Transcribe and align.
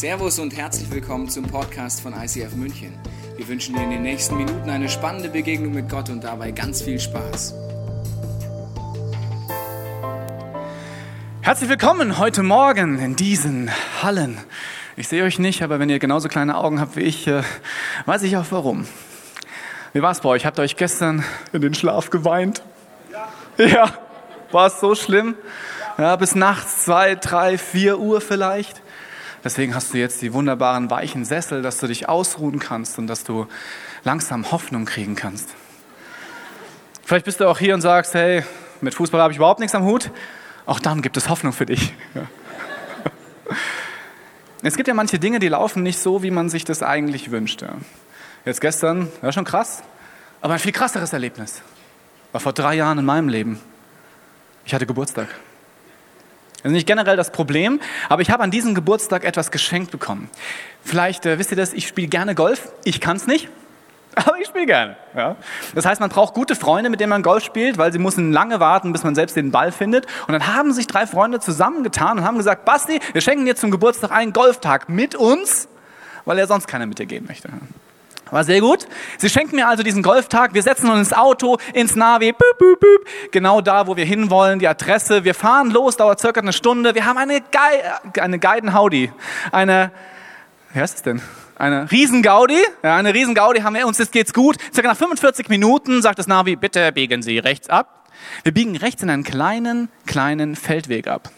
Servus 0.00 0.38
und 0.38 0.56
herzlich 0.56 0.90
willkommen 0.90 1.28
zum 1.28 1.44
Podcast 1.44 2.00
von 2.00 2.14
ICF 2.14 2.54
München. 2.54 2.94
Wir 3.36 3.46
wünschen 3.46 3.74
dir 3.74 3.82
in 3.82 3.90
den 3.90 4.00
nächsten 4.00 4.34
Minuten 4.38 4.70
eine 4.70 4.88
spannende 4.88 5.28
Begegnung 5.28 5.74
mit 5.74 5.90
Gott 5.90 6.08
und 6.08 6.24
dabei 6.24 6.52
ganz 6.52 6.80
viel 6.80 6.98
Spaß. 6.98 7.54
Herzlich 11.42 11.68
willkommen 11.68 12.16
heute 12.16 12.42
Morgen 12.42 12.98
in 12.98 13.14
diesen 13.14 13.70
Hallen. 14.02 14.38
Ich 14.96 15.06
sehe 15.06 15.22
euch 15.22 15.38
nicht, 15.38 15.62
aber 15.62 15.78
wenn 15.78 15.90
ihr 15.90 15.98
genauso 15.98 16.28
kleine 16.28 16.56
Augen 16.56 16.80
habt 16.80 16.96
wie 16.96 17.02
ich, 17.02 17.26
äh, 17.26 17.42
weiß 18.06 18.22
ich 18.22 18.38
auch 18.38 18.46
warum. 18.48 18.86
Wie 19.92 20.00
war 20.00 20.12
es 20.12 20.20
bei 20.20 20.30
euch? 20.30 20.46
Habt 20.46 20.58
ihr 20.58 20.62
euch 20.62 20.76
gestern 20.76 21.22
in 21.52 21.60
den 21.60 21.74
Schlaf 21.74 22.08
geweint? 22.08 22.62
Ja. 23.12 23.66
Ja, 23.66 23.92
war 24.50 24.68
es 24.68 24.80
so 24.80 24.94
schlimm? 24.94 25.34
Ja, 25.98 26.16
bis 26.16 26.34
nachts 26.34 26.86
zwei, 26.86 27.16
drei, 27.16 27.58
vier 27.58 27.98
Uhr 27.98 28.22
vielleicht. 28.22 28.80
Deswegen 29.42 29.74
hast 29.74 29.94
du 29.94 29.98
jetzt 29.98 30.20
die 30.22 30.32
wunderbaren 30.32 30.90
weichen 30.90 31.24
Sessel, 31.24 31.62
dass 31.62 31.78
du 31.78 31.86
dich 31.86 32.08
ausruhen 32.08 32.58
kannst 32.58 32.98
und 32.98 33.06
dass 33.06 33.24
du 33.24 33.46
langsam 34.04 34.50
Hoffnung 34.52 34.84
kriegen 34.84 35.16
kannst. 35.16 35.48
Vielleicht 37.04 37.24
bist 37.24 37.40
du 37.40 37.48
auch 37.48 37.58
hier 37.58 37.74
und 37.74 37.80
sagst, 37.80 38.14
hey, 38.14 38.44
mit 38.80 38.94
Fußball 38.94 39.20
habe 39.20 39.32
ich 39.32 39.38
überhaupt 39.38 39.60
nichts 39.60 39.74
am 39.74 39.84
Hut. 39.84 40.10
Auch 40.66 40.78
dann 40.78 41.02
gibt 41.02 41.16
es 41.16 41.28
Hoffnung 41.28 41.52
für 41.52 41.66
dich. 41.66 41.94
Ja. 42.14 42.26
Es 44.62 44.76
gibt 44.76 44.88
ja 44.88 44.92
manche 44.92 45.18
Dinge, 45.18 45.38
die 45.38 45.48
laufen 45.48 45.82
nicht 45.82 45.98
so, 45.98 46.22
wie 46.22 46.30
man 46.30 46.50
sich 46.50 46.66
das 46.66 46.82
eigentlich 46.82 47.30
wünscht. 47.30 47.62
Ja. 47.62 47.76
Jetzt 48.44 48.60
gestern, 48.60 49.10
war 49.22 49.32
schon 49.32 49.46
krass, 49.46 49.82
aber 50.42 50.52
ein 50.52 50.58
viel 50.58 50.72
krasseres 50.72 51.14
Erlebnis 51.14 51.62
war 52.32 52.40
vor 52.40 52.52
drei 52.52 52.74
Jahren 52.74 52.98
in 52.98 53.04
meinem 53.04 53.28
Leben. 53.28 53.60
Ich 54.64 54.74
hatte 54.74 54.86
Geburtstag. 54.86 55.28
Das 56.62 56.70
ist 56.70 56.74
nicht 56.74 56.86
generell 56.86 57.16
das 57.16 57.32
Problem, 57.32 57.80
aber 58.08 58.22
ich 58.22 58.30
habe 58.30 58.42
an 58.42 58.50
diesem 58.50 58.74
Geburtstag 58.74 59.24
etwas 59.24 59.50
geschenkt 59.50 59.90
bekommen. 59.90 60.30
Vielleicht 60.82 61.24
äh, 61.24 61.38
wisst 61.38 61.50
ihr 61.50 61.56
das, 61.56 61.72
ich 61.72 61.88
spiele 61.88 62.08
gerne 62.08 62.34
Golf. 62.34 62.72
Ich 62.84 63.00
kann 63.00 63.16
es 63.16 63.26
nicht, 63.26 63.48
aber 64.14 64.38
ich 64.38 64.48
spiele 64.48 64.66
gerne. 64.66 64.96
Ja. 65.16 65.36
Das 65.74 65.86
heißt, 65.86 66.00
man 66.00 66.10
braucht 66.10 66.34
gute 66.34 66.54
Freunde, 66.54 66.90
mit 66.90 67.00
denen 67.00 67.10
man 67.10 67.22
Golf 67.22 67.44
spielt, 67.44 67.78
weil 67.78 67.92
sie 67.92 67.98
müssen 67.98 68.32
lange 68.32 68.60
warten, 68.60 68.92
bis 68.92 69.04
man 69.04 69.14
selbst 69.14 69.36
den 69.36 69.50
Ball 69.50 69.72
findet. 69.72 70.06
Und 70.26 70.32
dann 70.32 70.46
haben 70.54 70.72
sich 70.72 70.86
drei 70.86 71.06
Freunde 71.06 71.40
zusammengetan 71.40 72.18
und 72.18 72.24
haben 72.24 72.36
gesagt, 72.36 72.64
Basti, 72.64 73.00
wir 73.12 73.20
schenken 73.22 73.46
dir 73.46 73.56
zum 73.56 73.70
Geburtstag 73.70 74.10
einen 74.10 74.32
Golftag 74.32 74.88
mit 74.88 75.14
uns, 75.14 75.68
weil 76.26 76.38
er 76.38 76.46
sonst 76.46 76.66
keiner 76.66 76.86
mit 76.86 76.98
dir 76.98 77.06
gehen 77.06 77.24
möchte. 77.26 77.48
War 78.30 78.44
sehr 78.44 78.60
gut. 78.60 78.86
Sie 79.18 79.28
schenken 79.28 79.56
mir 79.56 79.66
also 79.66 79.82
diesen 79.82 80.02
Golftag. 80.02 80.54
Wir 80.54 80.62
setzen 80.62 80.88
uns 80.88 81.08
ins 81.08 81.12
Auto, 81.12 81.58
ins 81.72 81.96
Navi, 81.96 82.32
büb, 82.32 82.58
büb, 82.58 82.80
büb, 82.80 83.32
genau 83.32 83.60
da, 83.60 83.86
wo 83.86 83.96
wir 83.96 84.04
hinwollen, 84.04 84.58
die 84.58 84.68
Adresse. 84.68 85.24
Wir 85.24 85.34
fahren 85.34 85.70
los, 85.70 85.96
dauert 85.96 86.20
circa 86.20 86.40
eine 86.40 86.52
Stunde. 86.52 86.94
Wir 86.94 87.06
haben 87.06 87.18
eine, 87.18 87.40
Gei 87.40 88.20
eine 88.20 88.38
Guiden-Haudi. 88.38 89.12
Eine, 89.50 89.90
wie 90.72 90.80
heißt 90.80 90.96
es 90.96 91.02
denn? 91.02 91.20
Eine 91.56 91.90
Riesengaudi. 91.90 92.58
Ja, 92.82 92.96
eine 92.96 93.12
Riesengaudi 93.12 93.60
haben 93.60 93.74
wir 93.74 93.86
uns, 93.86 93.98
das 93.98 94.10
geht's 94.10 94.32
gut. 94.32 94.56
Circa 94.72 94.88
nach 94.88 94.96
45 94.96 95.48
Minuten 95.48 96.00
sagt 96.00 96.18
das 96.18 96.26
Navi, 96.26 96.56
bitte 96.56 96.92
biegen 96.92 97.22
Sie 97.22 97.38
rechts 97.38 97.68
ab. 97.68 98.08
Wir 98.44 98.52
biegen 98.52 98.76
rechts 98.76 99.02
in 99.02 99.10
einen 99.10 99.24
kleinen, 99.24 99.88
kleinen 100.06 100.56
Feldweg 100.56 101.08
ab. 101.08 101.30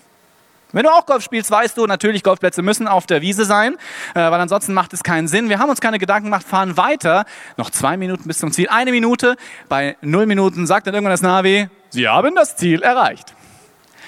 Wenn 0.72 0.84
du 0.84 0.90
auch 0.90 1.04
Golf 1.04 1.22
spielst, 1.22 1.50
weißt 1.50 1.76
du, 1.76 1.86
natürlich, 1.86 2.22
Golfplätze 2.22 2.62
müssen 2.62 2.88
auf 2.88 3.06
der 3.06 3.20
Wiese 3.20 3.44
sein, 3.44 3.74
äh, 4.14 4.20
weil 4.20 4.40
ansonsten 4.40 4.72
macht 4.72 4.92
es 4.94 5.02
keinen 5.02 5.28
Sinn. 5.28 5.50
Wir 5.50 5.58
haben 5.58 5.68
uns 5.68 5.80
keine 5.80 5.98
Gedanken 5.98 6.24
gemacht, 6.24 6.46
fahren 6.46 6.76
weiter. 6.76 7.26
Noch 7.58 7.70
zwei 7.70 7.96
Minuten 7.96 8.26
bis 8.26 8.38
zum 8.38 8.52
Ziel. 8.52 8.68
Eine 8.68 8.90
Minute. 8.90 9.36
Bei 9.68 9.96
null 10.00 10.26
Minuten 10.26 10.66
sagt 10.66 10.86
dann 10.86 10.94
irgendwann 10.94 11.12
das 11.12 11.22
Navi, 11.22 11.68
Sie 11.90 12.08
haben 12.08 12.34
das 12.34 12.56
Ziel 12.56 12.82
erreicht. 12.82 13.34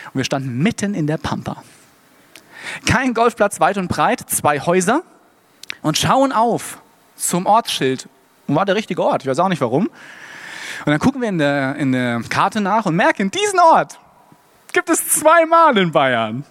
Und 0.07 0.19
wir 0.19 0.25
standen 0.25 0.59
mitten 0.59 0.95
in 0.95 1.07
der 1.07 1.19
Pampa. 1.19 1.63
Kein 2.87 3.13
Golfplatz 3.13 3.61
weit 3.61 3.77
und 3.77 3.89
breit, 3.89 4.21
zwei 4.27 4.59
Häuser 4.59 5.03
und 5.83 5.99
schauen 5.99 6.33
auf 6.33 6.79
zum 7.15 7.45
Ortsschild. 7.45 8.09
Und 8.47 8.55
war 8.55 8.65
der 8.65 8.75
richtige 8.75 9.03
Ort. 9.03 9.23
Ich 9.23 9.29
weiß 9.29 9.39
auch 9.39 9.49
nicht 9.49 9.61
warum. 9.61 9.89
Und 9.89 10.91
dann 10.91 10.99
gucken 10.99 11.21
wir 11.21 11.29
in 11.29 11.39
der, 11.39 11.77
in 11.77 11.93
der 11.93 12.23
Karte 12.31 12.63
nach 12.63 12.87
und 12.87 12.97
merken, 12.97 13.31
diesen 13.31 13.59
Ort 13.59 13.99
gibt 14.73 14.91
es 14.91 15.09
zweimal 15.09 15.79
in 15.79 15.93
Bayern. 15.93 16.45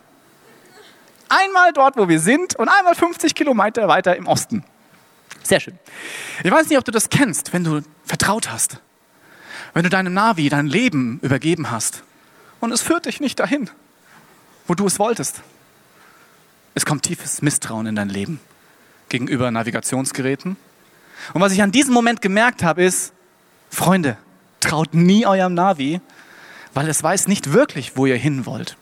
Einmal 1.34 1.74
dort, 1.74 1.98
wo 1.98 2.08
wir 2.08 2.20
sind 2.20 2.56
und 2.56 2.70
einmal 2.70 2.94
50 2.94 3.34
Kilometer 3.34 3.88
weiter 3.88 4.16
im 4.16 4.28
Osten. 4.28 4.64
Sehr 5.42 5.60
schön. 5.60 5.80
Ich 6.44 6.52
weiß 6.52 6.70
nicht, 6.70 6.78
ob 6.78 6.86
du 6.86 6.92
das 6.92 7.10
kennst, 7.10 7.54
wenn 7.54 7.64
du 7.64 7.82
vertraut 8.06 8.52
hast. 8.52 8.78
Wenn 9.74 9.84
du 9.84 9.90
deinem 9.90 10.14
Navi 10.14 10.50
dein 10.50 10.68
Leben 10.68 11.20
übergeben 11.24 11.72
hast 11.72 12.04
und 12.60 12.72
es 12.72 12.82
führt 12.82 13.08
dich 13.08 13.20
nicht 13.20 13.40
dahin, 13.40 13.70
wo 14.68 14.76
du 14.76 14.86
es 14.86 15.00
wolltest. 15.00 15.42
Es 16.76 16.86
kommt 16.86 17.04
tiefes 17.04 17.42
Misstrauen 17.42 17.88
in 17.88 17.96
dein 17.96 18.10
Leben 18.10 18.40
gegenüber 19.10 19.50
Navigationsgeräten. 19.50 20.56
Und 21.34 21.42
was 21.42 21.52
ich 21.52 21.64
an 21.64 21.72
diesem 21.72 21.94
Moment 21.94 22.22
gemerkt 22.22 22.64
habe, 22.64 22.84
ist, 22.84 23.12
Freunde, 23.70 24.18
traut 24.60 24.94
nie 24.94 25.26
eurem 25.26 25.56
Navi, 25.56 26.00
weil 26.74 26.88
es 26.90 27.02
weiß 27.02 27.28
nicht 27.28 27.54
wirklich, 27.54 27.98
wo 27.98 28.06
ihr 28.06 28.18
hin 28.18 28.46
wollt. 28.46 28.78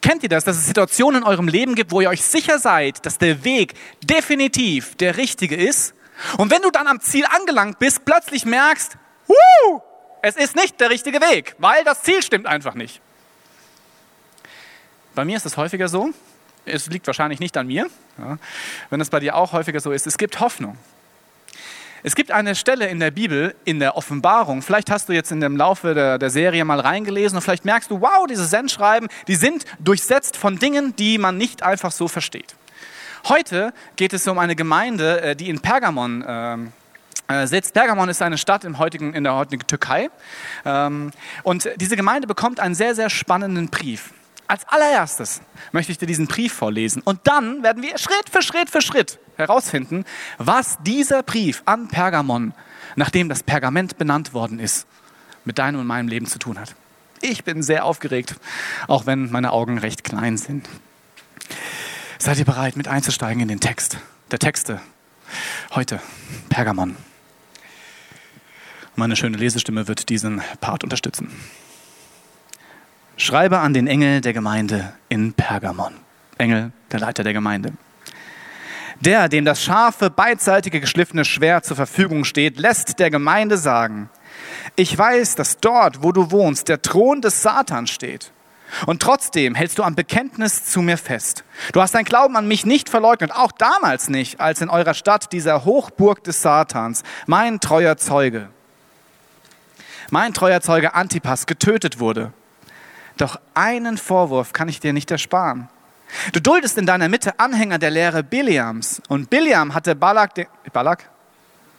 Kennt 0.00 0.22
ihr 0.22 0.28
das, 0.28 0.44
dass 0.44 0.56
es 0.56 0.66
Situationen 0.66 1.22
in 1.22 1.28
eurem 1.28 1.48
Leben 1.48 1.74
gibt, 1.74 1.90
wo 1.90 2.00
ihr 2.00 2.08
euch 2.08 2.22
sicher 2.22 2.58
seid, 2.58 3.04
dass 3.06 3.18
der 3.18 3.44
Weg 3.44 3.74
definitiv 4.02 4.96
der 4.96 5.16
richtige 5.16 5.56
ist? 5.56 5.94
Und 6.36 6.50
wenn 6.50 6.62
du 6.62 6.70
dann 6.70 6.86
am 6.86 7.00
Ziel 7.00 7.24
angelangt 7.26 7.78
bist, 7.78 8.04
plötzlich 8.04 8.44
merkst, 8.44 8.96
Wuh, 9.28 9.80
es 10.22 10.36
ist 10.36 10.56
nicht 10.56 10.80
der 10.80 10.90
richtige 10.90 11.20
Weg, 11.20 11.54
weil 11.58 11.84
das 11.84 12.02
Ziel 12.02 12.22
stimmt 12.22 12.46
einfach 12.46 12.74
nicht. 12.74 13.00
Bei 15.14 15.24
mir 15.24 15.36
ist 15.36 15.46
es 15.46 15.56
häufiger 15.56 15.88
so. 15.88 16.10
Es 16.64 16.86
liegt 16.86 17.06
wahrscheinlich 17.06 17.40
nicht 17.40 17.56
an 17.56 17.66
mir. 17.66 17.88
Ja. 18.18 18.38
Wenn 18.90 19.00
es 19.00 19.10
bei 19.10 19.20
dir 19.20 19.36
auch 19.36 19.52
häufiger 19.52 19.80
so 19.80 19.92
ist, 19.92 20.06
es 20.06 20.18
gibt 20.18 20.40
Hoffnung. 20.40 20.76
Es 22.02 22.14
gibt 22.14 22.30
eine 22.30 22.54
Stelle 22.54 22.86
in 22.86 23.00
der 23.00 23.10
Bibel, 23.10 23.54
in 23.64 23.80
der 23.80 23.96
Offenbarung, 23.96 24.62
vielleicht 24.62 24.90
hast 24.90 25.08
du 25.08 25.12
jetzt 25.12 25.32
in 25.32 25.40
dem 25.40 25.56
Laufe 25.56 25.94
der, 25.94 26.18
der 26.18 26.30
Serie 26.30 26.64
mal 26.64 26.80
reingelesen 26.80 27.36
und 27.36 27.42
vielleicht 27.42 27.64
merkst 27.64 27.90
du, 27.90 28.00
wow, 28.00 28.26
diese 28.28 28.44
Sendschreiben, 28.44 29.08
die 29.26 29.34
sind 29.34 29.64
durchsetzt 29.80 30.36
von 30.36 30.58
Dingen, 30.58 30.94
die 30.96 31.18
man 31.18 31.36
nicht 31.36 31.62
einfach 31.62 31.90
so 31.90 32.06
versteht. 32.06 32.54
Heute 33.28 33.72
geht 33.96 34.12
es 34.12 34.26
um 34.28 34.38
eine 34.38 34.54
Gemeinde, 34.54 35.20
äh, 35.20 35.36
die 35.36 35.48
in 35.48 35.60
Pergamon 35.60 36.24
ähm, 36.26 36.72
äh, 37.26 37.46
sitzt. 37.46 37.74
Pergamon 37.74 38.08
ist 38.08 38.22
eine 38.22 38.38
Stadt 38.38 38.64
im 38.64 38.78
heutigen, 38.78 39.12
in 39.12 39.24
der 39.24 39.34
heutigen 39.34 39.66
Türkei. 39.66 40.08
Ähm, 40.64 41.10
und 41.42 41.68
diese 41.76 41.96
Gemeinde 41.96 42.26
bekommt 42.26 42.60
einen 42.60 42.74
sehr, 42.74 42.94
sehr 42.94 43.10
spannenden 43.10 43.68
Brief. 43.68 44.12
Als 44.48 44.66
allererstes 44.66 45.42
möchte 45.72 45.92
ich 45.92 45.98
dir 45.98 46.06
diesen 46.06 46.26
Brief 46.26 46.54
vorlesen 46.54 47.02
und 47.02 47.20
dann 47.24 47.62
werden 47.62 47.82
wir 47.82 47.98
Schritt 47.98 48.30
für 48.30 48.40
Schritt 48.40 48.70
für 48.70 48.80
Schritt 48.80 49.18
herausfinden, 49.36 50.06
was 50.38 50.78
dieser 50.82 51.22
Brief 51.22 51.62
an 51.66 51.88
Pergamon, 51.88 52.54
nachdem 52.96 53.28
das 53.28 53.42
Pergament 53.42 53.98
benannt 53.98 54.32
worden 54.32 54.58
ist, 54.58 54.86
mit 55.44 55.58
deinem 55.58 55.80
und 55.80 55.86
meinem 55.86 56.08
Leben 56.08 56.24
zu 56.24 56.38
tun 56.38 56.58
hat. 56.58 56.74
Ich 57.20 57.44
bin 57.44 57.62
sehr 57.62 57.84
aufgeregt, 57.84 58.36
auch 58.86 59.04
wenn 59.04 59.30
meine 59.30 59.52
Augen 59.52 59.76
recht 59.76 60.02
klein 60.02 60.38
sind. 60.38 60.66
Seid 62.18 62.38
ihr 62.38 62.46
bereit, 62.46 62.74
mit 62.74 62.88
einzusteigen 62.88 63.42
in 63.42 63.48
den 63.48 63.60
Text 63.60 63.98
der 64.30 64.38
Texte? 64.38 64.80
Heute, 65.74 66.00
Pergamon. 66.48 66.96
Meine 68.96 69.14
schöne 69.14 69.36
Lesestimme 69.36 69.88
wird 69.88 70.08
diesen 70.08 70.40
Part 70.60 70.84
unterstützen. 70.84 71.30
Schreibe 73.20 73.58
an 73.58 73.74
den 73.74 73.88
Engel 73.88 74.20
der 74.20 74.32
Gemeinde 74.32 74.92
in 75.08 75.32
Pergamon. 75.32 75.92
Engel, 76.38 76.70
der 76.92 77.00
Leiter 77.00 77.24
der 77.24 77.32
Gemeinde. 77.32 77.72
Der, 79.00 79.28
dem 79.28 79.44
das 79.44 79.60
scharfe, 79.60 80.08
beidseitige 80.08 80.80
geschliffene 80.80 81.24
Schwert 81.24 81.64
zur 81.64 81.74
Verfügung 81.74 82.24
steht, 82.24 82.60
lässt 82.60 83.00
der 83.00 83.10
Gemeinde 83.10 83.58
sagen, 83.58 84.08
ich 84.76 84.96
weiß, 84.96 85.34
dass 85.34 85.58
dort, 85.58 86.04
wo 86.04 86.12
du 86.12 86.30
wohnst, 86.30 86.68
der 86.68 86.80
Thron 86.80 87.20
des 87.20 87.42
Satans 87.42 87.90
steht. 87.90 88.30
Und 88.86 89.02
trotzdem 89.02 89.56
hältst 89.56 89.78
du 89.78 89.82
am 89.82 89.96
Bekenntnis 89.96 90.66
zu 90.66 90.80
mir 90.80 90.96
fest. 90.96 91.42
Du 91.72 91.82
hast 91.82 91.96
dein 91.96 92.04
Glauben 92.04 92.36
an 92.36 92.46
mich 92.46 92.66
nicht 92.66 92.88
verleugnet, 92.88 93.32
auch 93.32 93.50
damals 93.50 94.08
nicht, 94.08 94.38
als 94.40 94.60
in 94.60 94.70
eurer 94.70 94.94
Stadt 94.94 95.32
dieser 95.32 95.64
Hochburg 95.64 96.22
des 96.22 96.40
Satans, 96.40 97.02
mein 97.26 97.58
treuer 97.58 97.96
Zeuge, 97.96 98.48
mein 100.10 100.32
treuer 100.34 100.60
Zeuge 100.60 100.94
Antipas 100.94 101.46
getötet 101.46 101.98
wurde. 101.98 102.32
Doch 103.18 103.38
einen 103.54 103.98
Vorwurf 103.98 104.52
kann 104.52 104.68
ich 104.68 104.80
dir 104.80 104.92
nicht 104.92 105.10
ersparen. 105.10 105.68
Du 106.32 106.40
duldest 106.40 106.78
in 106.78 106.86
deiner 106.86 107.08
Mitte 107.08 107.38
Anhänger 107.38 107.78
der 107.78 107.90
Lehre 107.90 108.22
Biliams. 108.22 109.02
Und 109.08 109.28
Biliam 109.28 109.74
hatte 109.74 109.94
Balak, 109.94 110.34
den, 110.34 110.46
Balak? 110.72 111.08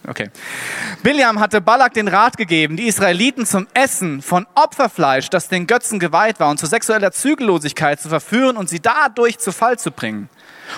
Okay. 0.07 0.29
Biliam 1.01 1.39
hatte 1.39 1.61
Balak 1.61 1.93
den 1.93 2.07
Rat 2.07 2.37
gegeben, 2.37 2.77
die 2.77 2.87
Israeliten 2.87 3.45
zum 3.45 3.67
Essen 3.73 4.21
von 4.21 4.45
Opferfleisch, 4.55 5.29
das 5.29 5.47
den 5.47 5.67
Götzen 5.67 5.99
geweiht 5.99 6.39
war, 6.39 6.49
und 6.49 6.59
zu 6.59 6.67
sexueller 6.67 7.11
Zügellosigkeit 7.11 7.99
zu 7.99 8.09
verführen 8.09 8.55
und 8.55 8.69
sie 8.69 8.79
dadurch 8.79 9.39
zu 9.39 9.51
Fall 9.51 9.79
zu 9.79 9.91
bringen. 9.91 10.29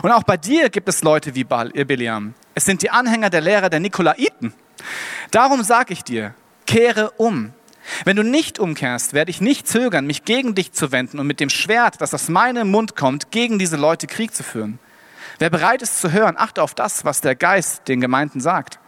Und 0.01 0.11
auch 0.11 0.23
bei 0.23 0.37
dir 0.37 0.69
gibt 0.69 0.87
es 0.89 1.03
Leute 1.03 1.35
wie 1.35 1.43
Biliam. 1.43 2.33
Es 2.55 2.65
sind 2.65 2.81
die 2.81 2.89
Anhänger 2.89 3.29
der 3.29 3.41
Lehre 3.41 3.69
der 3.69 3.79
Nikolaiten. 3.79 4.53
Darum 5.31 5.63
sage 5.63 5.93
ich 5.93 6.03
dir, 6.03 6.33
kehre 6.65 7.11
um 7.11 7.53
wenn 8.06 8.16
du 8.16 8.24
nicht 8.24 8.60
umkehrst, 8.60 9.13
werde 9.13 9.31
ich 9.31 9.42
nicht 9.42 9.68
zögern, 9.68 10.06
mich 10.06 10.25
gegen 10.25 10.56
dich 10.56 10.72
zu 10.72 10.92
wenden 10.92 11.19
und 11.19 11.28
mit 11.28 11.39
dem 11.39 11.50
Schwert, 11.50 12.00
das 12.00 12.13
aus 12.13 12.30
meinem 12.30 12.69
Mund 12.69 12.95
kommt, 12.95 13.31
gegen 13.31 13.60
diese 13.60 13.78
Leute 13.78 14.07
Krieg 14.07 14.33
zu 14.33 14.44
führen. 14.44 14.80
Wer 15.39 15.50
bereit 15.50 15.81
ist 15.81 16.00
zu 16.00 16.12
hören, 16.12 16.36
achte 16.38 16.62
auf 16.62 16.75
das, 16.75 17.06
was 17.06 17.22
der 17.22 17.36
Geist 17.36 17.88
den 17.88 18.01
Gemeinden 18.01 18.42
sagt. 18.42 18.80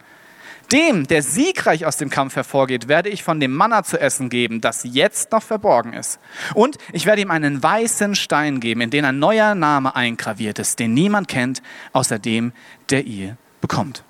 Dem, 0.72 1.06
der 1.06 1.22
siegreich 1.22 1.84
aus 1.84 1.98
dem 1.98 2.10
Kampf 2.10 2.36
hervorgeht, 2.36 2.88
werde 2.88 3.08
ich 3.08 3.22
von 3.22 3.38
dem 3.38 3.52
Manna 3.52 3.82
zu 3.82 4.00
essen 4.00 4.30
geben, 4.30 4.60
das 4.60 4.82
jetzt 4.84 5.32
noch 5.32 5.42
verborgen 5.42 5.92
ist. 5.92 6.18
Und 6.54 6.78
ich 6.92 7.06
werde 7.06 7.22
ihm 7.22 7.30
einen 7.30 7.62
weißen 7.62 8.14
Stein 8.14 8.60
geben, 8.60 8.80
in 8.80 8.90
den 8.90 9.04
ein 9.04 9.18
neuer 9.18 9.54
Name 9.54 9.94
eingraviert 9.94 10.58
ist, 10.58 10.78
den 10.78 10.94
niemand 10.94 11.28
kennt, 11.28 11.62
außer 11.92 12.18
dem, 12.18 12.52
der 12.90 13.04
ihr 13.04 13.36
bekommt. 13.60 14.04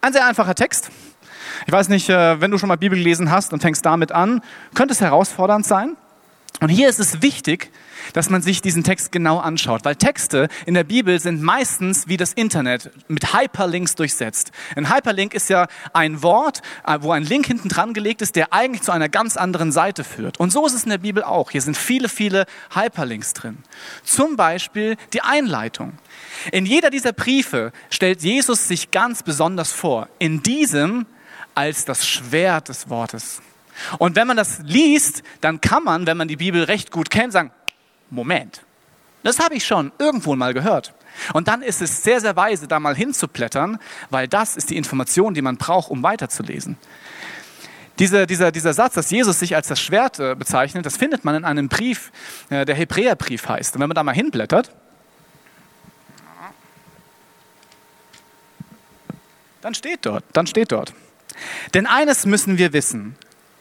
Ein 0.00 0.12
sehr 0.12 0.26
einfacher 0.26 0.54
Text. 0.54 0.90
Ich 1.66 1.72
weiß 1.72 1.88
nicht, 1.88 2.08
äh, 2.08 2.40
wenn 2.40 2.50
du 2.50 2.58
schon 2.58 2.68
mal 2.68 2.76
Bibel 2.76 2.98
gelesen 2.98 3.30
hast 3.30 3.52
und 3.52 3.60
fängst 3.60 3.86
damit 3.86 4.12
an, 4.12 4.42
könnte 4.74 4.92
es 4.92 5.00
herausfordernd 5.00 5.64
sein. 5.64 5.96
Und 6.60 6.70
hier 6.70 6.88
ist 6.88 6.98
es 6.98 7.20
wichtig, 7.20 7.70
dass 8.14 8.30
man 8.30 8.40
sich 8.40 8.62
diesen 8.62 8.82
Text 8.82 9.12
genau 9.12 9.38
anschaut, 9.38 9.84
weil 9.84 9.96
Texte 9.96 10.48
in 10.64 10.72
der 10.72 10.84
Bibel 10.84 11.20
sind 11.20 11.42
meistens 11.42 12.08
wie 12.08 12.16
das 12.16 12.32
Internet 12.32 12.90
mit 13.08 13.34
Hyperlinks 13.34 13.94
durchsetzt. 13.94 14.52
Ein 14.74 14.92
Hyperlink 14.94 15.34
ist 15.34 15.50
ja 15.50 15.66
ein 15.92 16.22
Wort, 16.22 16.62
äh, 16.86 16.98
wo 17.00 17.12
ein 17.12 17.24
Link 17.24 17.46
hinten 17.46 17.68
dran 17.68 17.92
gelegt 17.92 18.22
ist, 18.22 18.36
der 18.36 18.54
eigentlich 18.54 18.82
zu 18.82 18.92
einer 18.92 19.10
ganz 19.10 19.36
anderen 19.36 19.70
Seite 19.70 20.02
führt. 20.02 20.40
Und 20.40 20.50
so 20.50 20.66
ist 20.66 20.72
es 20.72 20.84
in 20.84 20.90
der 20.90 20.98
Bibel 20.98 21.22
auch. 21.22 21.50
Hier 21.50 21.60
sind 21.60 21.76
viele, 21.76 22.08
viele 22.08 22.46
Hyperlinks 22.74 23.34
drin. 23.34 23.58
Zum 24.02 24.36
Beispiel 24.36 24.96
die 25.12 25.20
Einleitung. 25.20 25.98
In 26.52 26.64
jeder 26.64 26.88
dieser 26.88 27.12
Briefe 27.12 27.72
stellt 27.90 28.22
Jesus 28.22 28.66
sich 28.66 28.90
ganz 28.92 29.22
besonders 29.22 29.72
vor. 29.72 30.08
In 30.18 30.42
diesem 30.42 31.06
als 31.56 31.84
das 31.84 32.06
Schwert 32.06 32.68
des 32.68 32.88
Wortes. 32.88 33.40
Und 33.98 34.14
wenn 34.14 34.26
man 34.26 34.36
das 34.36 34.60
liest, 34.62 35.22
dann 35.40 35.60
kann 35.60 35.82
man, 35.84 36.06
wenn 36.06 36.16
man 36.16 36.28
die 36.28 36.36
Bibel 36.36 36.62
recht 36.64 36.90
gut 36.90 37.10
kennt, 37.10 37.32
sagen, 37.32 37.50
Moment, 38.10 38.62
das 39.22 39.38
habe 39.40 39.54
ich 39.54 39.66
schon 39.66 39.90
irgendwo 39.98 40.36
mal 40.36 40.54
gehört. 40.54 40.94
Und 41.32 41.48
dann 41.48 41.62
ist 41.62 41.80
es 41.82 42.02
sehr, 42.02 42.20
sehr 42.20 42.36
weise, 42.36 42.68
da 42.68 42.78
mal 42.78 42.94
hinzublättern, 42.94 43.78
weil 44.10 44.28
das 44.28 44.56
ist 44.56 44.70
die 44.70 44.76
Information, 44.76 45.34
die 45.34 45.42
man 45.42 45.56
braucht, 45.56 45.90
um 45.90 46.02
weiterzulesen. 46.02 46.76
Diese, 47.98 48.26
dieser, 48.26 48.52
dieser 48.52 48.74
Satz, 48.74 48.94
dass 48.94 49.10
Jesus 49.10 49.38
sich 49.38 49.56
als 49.56 49.68
das 49.68 49.80
Schwert 49.80 50.20
äh, 50.20 50.34
bezeichnet, 50.34 50.84
das 50.84 50.98
findet 50.98 51.24
man 51.24 51.34
in 51.34 51.44
einem 51.46 51.68
Brief, 51.68 52.12
äh, 52.50 52.66
der 52.66 52.74
Hebräerbrief 52.74 53.48
heißt. 53.48 53.74
Und 53.74 53.80
wenn 53.80 53.88
man 53.88 53.94
da 53.94 54.02
mal 54.02 54.14
hinblättert, 54.14 54.70
dann 59.62 59.74
steht 59.74 60.04
dort, 60.04 60.24
dann 60.34 60.46
steht 60.46 60.70
dort. 60.70 60.92
Denn 61.74 61.86
eines 61.86 62.26
müssen 62.26 62.58
wir 62.58 62.72
wissen. 62.72 63.16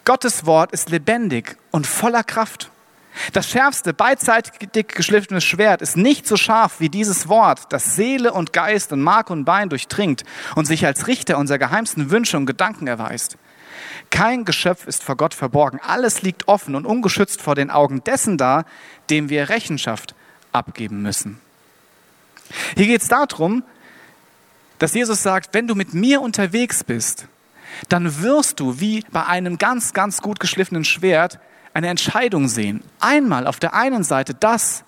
Gottes 0.05 0.45
Wort 0.45 0.71
ist 0.71 0.89
lebendig 0.89 1.57
und 1.71 1.87
voller 1.87 2.23
Kraft. 2.23 2.71
Das 3.33 3.49
schärfste, 3.49 3.93
beidseitig 3.93 4.87
geschliffene 4.87 5.41
Schwert 5.41 5.81
ist 5.81 5.95
nicht 5.95 6.27
so 6.27 6.35
scharf 6.35 6.79
wie 6.79 6.89
dieses 6.89 7.27
Wort, 7.29 7.61
das 7.69 7.95
Seele 7.95 8.33
und 8.33 8.53
Geist 8.53 8.91
und 8.91 9.01
Mark 9.01 9.29
und 9.29 9.45
Bein 9.45 9.69
durchdringt 9.69 10.23
und 10.55 10.65
sich 10.65 10.85
als 10.85 11.07
Richter 11.07 11.37
unserer 11.37 11.57
geheimsten 11.57 12.11
Wünsche 12.11 12.37
und 12.37 12.45
Gedanken 12.45 12.87
erweist. 12.87 13.37
Kein 14.09 14.45
Geschöpf 14.45 14.85
ist 14.85 15.03
vor 15.03 15.15
Gott 15.15 15.33
verborgen. 15.33 15.79
Alles 15.81 16.21
liegt 16.21 16.47
offen 16.47 16.75
und 16.75 16.85
ungeschützt 16.85 17.41
vor 17.41 17.55
den 17.55 17.71
Augen 17.71 18.03
dessen 18.03 18.37
da, 18.37 18.65
dem 19.09 19.29
wir 19.29 19.49
Rechenschaft 19.49 20.13
abgeben 20.51 21.01
müssen. 21.01 21.39
Hier 22.75 22.85
geht 22.85 23.01
es 23.01 23.07
darum, 23.07 23.63
dass 24.77 24.93
Jesus 24.93 25.23
sagt, 25.23 25.53
wenn 25.53 25.67
du 25.67 25.75
mit 25.75 25.93
mir 25.93 26.21
unterwegs 26.21 26.83
bist, 26.83 27.27
dann 27.89 28.21
wirst 28.21 28.59
du 28.59 28.79
wie 28.79 29.03
bei 29.11 29.25
einem 29.25 29.57
ganz, 29.57 29.93
ganz 29.93 30.21
gut 30.21 30.39
geschliffenen 30.39 30.83
Schwert 30.83 31.39
eine 31.73 31.87
Entscheidung 31.87 32.47
sehen. 32.47 32.83
Einmal 32.99 33.47
auf 33.47 33.59
der 33.59 33.73
einen 33.73 34.03
Seite 34.03 34.33
das, 34.33 34.83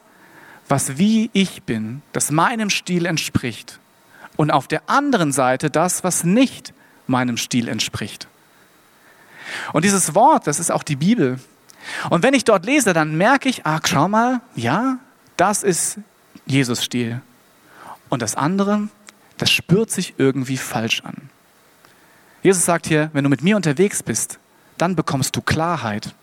was 0.68 0.98
wie 0.98 1.30
ich 1.34 1.64
bin, 1.64 2.02
das 2.14 2.32
meinem 2.32 2.70
Stil 2.70 3.06
entspricht. 3.06 3.80
Und 4.36 4.52
auf 4.52 4.68
der 4.68 4.90
anderen 4.90 5.32
Seite 5.32 5.70
das, 5.70 6.04
was 6.04 6.24
nicht 6.24 6.74
meinem 7.08 7.38
Stil 7.38 7.68
entspricht. 7.68 8.28
Und 9.74 9.86
dieses 9.86 10.14
Wort, 10.14 10.48
das 10.48 10.60
ist 10.60 10.72
auch 10.72 10.84
die 10.84 10.96
Bibel. 10.96 11.40
Und 12.10 12.24
wenn 12.24 12.34
ich 12.34 12.44
dort 12.44 12.66
lese, 12.66 12.94
dann 12.94 13.18
merke 13.18 13.50
ich, 13.50 13.66
ah, 13.66 13.80
schau 13.84 14.08
mal, 14.08 14.42
ja, 14.56 15.00
das 15.38 15.64
ist 15.64 16.00
Jesus 16.46 16.84
Stil. 16.84 17.22
Und 18.10 18.22
das 18.22 18.36
andere, 18.36 18.90
das 19.38 19.52
spürt 19.52 19.92
sich 19.92 20.16
irgendwie 20.18 20.58
falsch 20.58 21.02
an. 21.02 21.30
Jesus 22.48 22.64
sagt 22.64 22.88
hier, 22.88 23.10
wenn 23.12 23.26
du 23.26 23.30
mit 23.30 23.44
mir 23.44 23.58
unterwegs 23.58 24.02
bist, 24.02 24.40
dann 24.78 24.96
bekommst 24.96 25.36
du 25.36 25.42
Klarheit. 25.42 26.16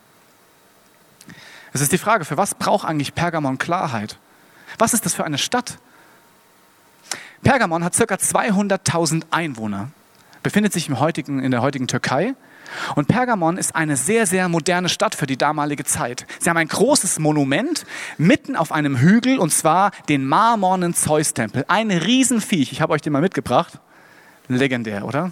Es 1.75 1.83
ist 1.83 1.93
die 1.93 1.99
Frage, 1.99 2.25
für 2.25 2.39
was 2.39 2.55
braucht 2.55 2.89
eigentlich 2.89 3.15
Pergamon 3.15 3.59
Klarheit? 3.59 4.19
Was 4.79 4.95
ist 4.95 5.05
das 5.05 5.13
für 5.13 5.25
eine 5.25 5.37
Stadt? 5.37 5.77
Pergamon 7.43 7.85
hat 7.85 7.93
ca. 7.95 8.15
200.000 8.15 9.25
Einwohner, 9.33 9.91
befindet 10.43 10.73
sich 10.73 10.89
im 10.89 10.99
heutigen, 10.99 11.41
in 11.41 11.51
der 11.51 11.61
heutigen 11.61 11.89
Türkei. 11.89 12.35
Und 12.95 13.07
Pergamon 13.07 13.59
ist 13.59 13.77
eine 13.77 13.99
sehr, 13.99 14.25
sehr 14.25 14.49
moderne 14.49 14.89
Stadt 14.89 15.15
für 15.15 15.27
die 15.27 15.37
damalige 15.37 15.85
Zeit. 15.85 16.27
Sie 16.41 16.49
haben 16.49 16.57
ein 16.57 16.69
großes 16.69 17.19
Monument 17.19 17.85
mitten 18.17 18.57
auf 18.57 18.73
einem 18.73 18.97
Hügel 18.97 19.39
und 19.39 19.53
zwar 19.53 19.91
den 20.09 20.25
marmornen 20.25 20.95
Zeus-Tempel. 20.95 21.67
Ein 21.69 21.91
Riesenviech. 21.91 22.73
Ich 22.73 22.81
habe 22.81 22.95
euch 22.95 23.03
den 23.03 23.13
mal 23.13 23.21
mitgebracht. 23.21 23.79
Legendär, 24.49 25.05
oder? 25.05 25.31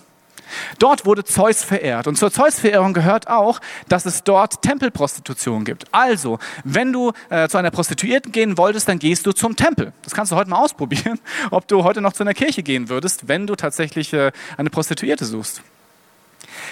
Dort 0.79 1.07
wurde 1.07 1.25
Zeus 1.25 1.63
verehrt. 1.63 2.07
Und 2.07 2.17
zur 2.17 2.31
Zeus-Verehrung 2.31 2.93
gehört 2.93 3.29
auch, 3.29 3.61
dass 3.89 4.07
es 4.07 4.23
dort 4.25 4.63
Tempelprostitution 4.63 5.65
gibt. 5.65 5.85
Also, 5.93 6.39
wenn 6.65 6.93
du 6.93 7.13
äh, 7.31 7.49
zu 7.49 7.59
einer 7.59 7.71
Prostituierten 7.71 8.33
gehen 8.33 8.59
wolltest, 8.59 8.89
dann 8.89 8.99
gehst 8.99 9.27
du 9.27 9.33
zum 9.33 9.57
Tempel. 9.57 9.93
Das 10.03 10.15
kannst 10.15 10.33
du 10.33 10.37
heute 10.37 10.51
mal 10.51 10.59
ausprobieren, 10.59 11.21
ob 11.51 11.69
du 11.69 11.85
heute 11.85 12.01
noch 12.01 12.13
zu 12.13 12.23
einer 12.23 12.35
Kirche 12.35 12.63
gehen 12.63 12.89
würdest, 12.89 13.29
wenn 13.29 13.47
du 13.47 13.55
tatsächlich 13.57 14.13
äh, 14.13 14.33
eine 14.57 14.71
Prostituierte 14.71 15.25
suchst. 15.25 15.63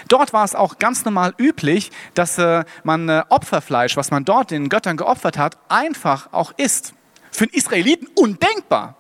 Dort 0.08 0.32
war 0.32 0.44
es 0.44 0.54
auch 0.54 0.78
ganz 0.78 1.04
normal 1.04 1.34
üblich, 1.38 1.90
dass 2.14 2.38
äh, 2.38 2.64
man 2.84 3.08
äh, 3.08 3.22
Opferfleisch, 3.28 3.96
was 3.96 4.10
man 4.10 4.24
dort 4.24 4.50
den 4.50 4.68
Göttern 4.68 4.96
geopfert 4.96 5.38
hat, 5.38 5.58
einfach 5.68 6.32
auch 6.32 6.52
isst. 6.56 6.94
Für 7.30 7.44
einen 7.44 7.52
Israeliten 7.52 8.08
undenkbar. 8.14 8.96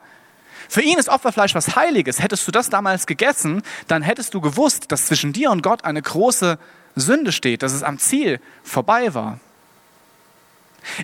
Für 0.70 0.82
ihn 0.82 0.98
ist 0.98 1.08
Opferfleisch 1.08 1.56
was 1.56 1.74
Heiliges. 1.74 2.22
Hättest 2.22 2.46
du 2.46 2.52
das 2.52 2.70
damals 2.70 3.08
gegessen, 3.08 3.62
dann 3.88 4.02
hättest 4.02 4.34
du 4.34 4.40
gewusst, 4.40 4.92
dass 4.92 5.06
zwischen 5.06 5.32
dir 5.32 5.50
und 5.50 5.62
Gott 5.62 5.84
eine 5.84 6.00
große 6.00 6.60
Sünde 6.94 7.32
steht, 7.32 7.64
dass 7.64 7.72
es 7.72 7.82
am 7.82 7.98
Ziel 7.98 8.38
vorbei 8.62 9.12
war. 9.12 9.40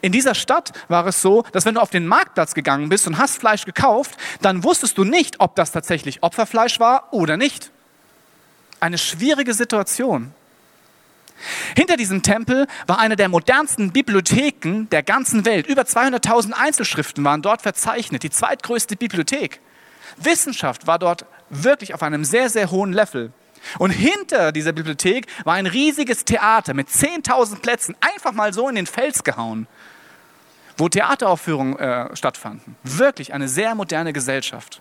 In 0.02 0.12
dieser 0.12 0.36
Stadt 0.36 0.70
war 0.86 1.04
es 1.08 1.20
so, 1.20 1.42
dass 1.50 1.64
wenn 1.64 1.74
du 1.74 1.82
auf 1.82 1.90
den 1.90 2.06
Marktplatz 2.06 2.54
gegangen 2.54 2.90
bist 2.90 3.08
und 3.08 3.18
hast 3.18 3.38
Fleisch 3.38 3.64
gekauft, 3.64 4.16
dann 4.40 4.62
wusstest 4.62 4.98
du 4.98 5.02
nicht, 5.02 5.40
ob 5.40 5.56
das 5.56 5.72
tatsächlich 5.72 6.22
Opferfleisch 6.22 6.78
war 6.78 7.12
oder 7.12 7.36
nicht. 7.36 7.72
Eine 8.78 8.98
schwierige 8.98 9.52
Situation. 9.52 10.32
Hinter 11.76 11.96
diesem 11.96 12.22
Tempel 12.22 12.66
war 12.86 12.98
eine 12.98 13.16
der 13.16 13.28
modernsten 13.28 13.92
Bibliotheken 13.92 14.86
der 14.90 15.02
ganzen 15.02 15.44
Welt. 15.44 15.66
Über 15.66 15.82
200.000 15.82 16.52
Einzelschriften 16.52 17.24
waren 17.24 17.42
dort 17.42 17.62
verzeichnet, 17.62 18.22
die 18.22 18.30
zweitgrößte 18.30 18.96
Bibliothek. 18.96 19.60
Wissenschaft 20.16 20.86
war 20.86 20.98
dort 20.98 21.26
wirklich 21.50 21.94
auf 21.94 22.02
einem 22.02 22.24
sehr, 22.24 22.48
sehr 22.48 22.70
hohen 22.70 22.92
Level. 22.92 23.32
Und 23.78 23.90
hinter 23.90 24.52
dieser 24.52 24.72
Bibliothek 24.72 25.26
war 25.44 25.54
ein 25.54 25.66
riesiges 25.66 26.24
Theater 26.24 26.74
mit 26.74 26.88
10.000 26.88 27.60
Plätzen, 27.60 27.96
einfach 28.00 28.32
mal 28.32 28.52
so 28.52 28.68
in 28.68 28.76
den 28.76 28.86
Fels 28.86 29.24
gehauen, 29.24 29.66
wo 30.76 30.88
Theateraufführungen 30.88 31.78
äh, 31.78 32.14
stattfanden. 32.14 32.76
Wirklich 32.82 33.32
eine 33.32 33.48
sehr 33.48 33.74
moderne 33.74 34.12
Gesellschaft. 34.12 34.80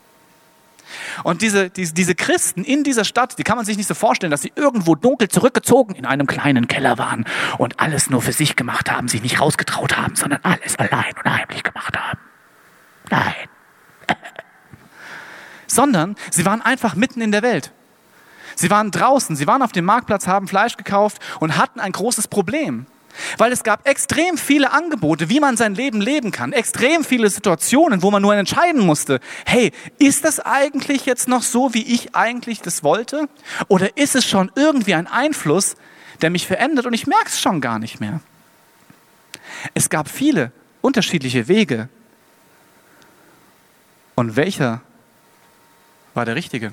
Und 1.23 1.41
diese, 1.41 1.69
diese, 1.69 1.93
diese 1.93 2.15
Christen 2.15 2.63
in 2.63 2.83
dieser 2.83 3.05
Stadt, 3.05 3.37
die 3.37 3.43
kann 3.43 3.57
man 3.57 3.65
sich 3.65 3.77
nicht 3.77 3.87
so 3.87 3.93
vorstellen, 3.93 4.31
dass 4.31 4.41
sie 4.41 4.51
irgendwo 4.55 4.95
dunkel 4.95 5.27
zurückgezogen 5.27 5.95
in 5.95 6.05
einem 6.05 6.27
kleinen 6.27 6.67
Keller 6.67 6.97
waren 6.97 7.25
und 7.57 7.79
alles 7.79 8.09
nur 8.09 8.21
für 8.21 8.33
sich 8.33 8.55
gemacht 8.55 8.91
haben, 8.91 9.07
sich 9.07 9.21
nicht 9.21 9.39
rausgetraut 9.39 9.97
haben, 9.97 10.15
sondern 10.15 10.39
alles 10.43 10.77
allein 10.77 11.13
und 11.23 11.31
heimlich 11.31 11.63
gemacht 11.63 11.97
haben. 11.97 12.19
Nein. 13.09 13.33
sondern 15.67 16.15
sie 16.31 16.45
waren 16.45 16.61
einfach 16.61 16.95
mitten 16.95 17.21
in 17.21 17.31
der 17.31 17.41
Welt. 17.41 17.71
Sie 18.55 18.69
waren 18.69 18.91
draußen, 18.91 19.35
sie 19.35 19.47
waren 19.47 19.61
auf 19.61 19.73
dem 19.73 19.85
Marktplatz, 19.85 20.27
haben 20.27 20.47
Fleisch 20.47 20.77
gekauft 20.77 21.21
und 21.39 21.57
hatten 21.57 21.79
ein 21.79 21.91
großes 21.91 22.27
Problem. 22.29 22.87
Weil 23.37 23.51
es 23.51 23.63
gab 23.63 23.87
extrem 23.87 24.37
viele 24.37 24.71
Angebote, 24.71 25.29
wie 25.29 25.39
man 25.39 25.57
sein 25.57 25.75
Leben 25.75 26.01
leben 26.01 26.31
kann. 26.31 26.53
Extrem 26.53 27.03
viele 27.03 27.29
Situationen, 27.29 28.01
wo 28.01 28.11
man 28.11 28.21
nur 28.21 28.35
entscheiden 28.35 28.81
musste, 28.81 29.19
hey, 29.45 29.71
ist 29.99 30.25
das 30.25 30.39
eigentlich 30.39 31.05
jetzt 31.05 31.27
noch 31.27 31.41
so, 31.41 31.73
wie 31.73 31.83
ich 31.83 32.15
eigentlich 32.15 32.61
das 32.61 32.83
wollte? 32.83 33.27
Oder 33.67 33.97
ist 33.97 34.15
es 34.15 34.25
schon 34.25 34.51
irgendwie 34.55 34.93
ein 34.93 35.07
Einfluss, 35.07 35.75
der 36.21 36.29
mich 36.29 36.47
verändert 36.47 36.85
und 36.85 36.93
ich 36.93 37.07
merke 37.07 37.27
es 37.27 37.39
schon 37.39 37.61
gar 37.61 37.79
nicht 37.79 37.99
mehr? 37.99 38.21
Es 39.73 39.89
gab 39.89 40.09
viele 40.09 40.51
unterschiedliche 40.81 41.47
Wege. 41.47 41.89
Und 44.15 44.35
welcher 44.35 44.81
war 46.13 46.25
der 46.25 46.35
richtige? 46.35 46.71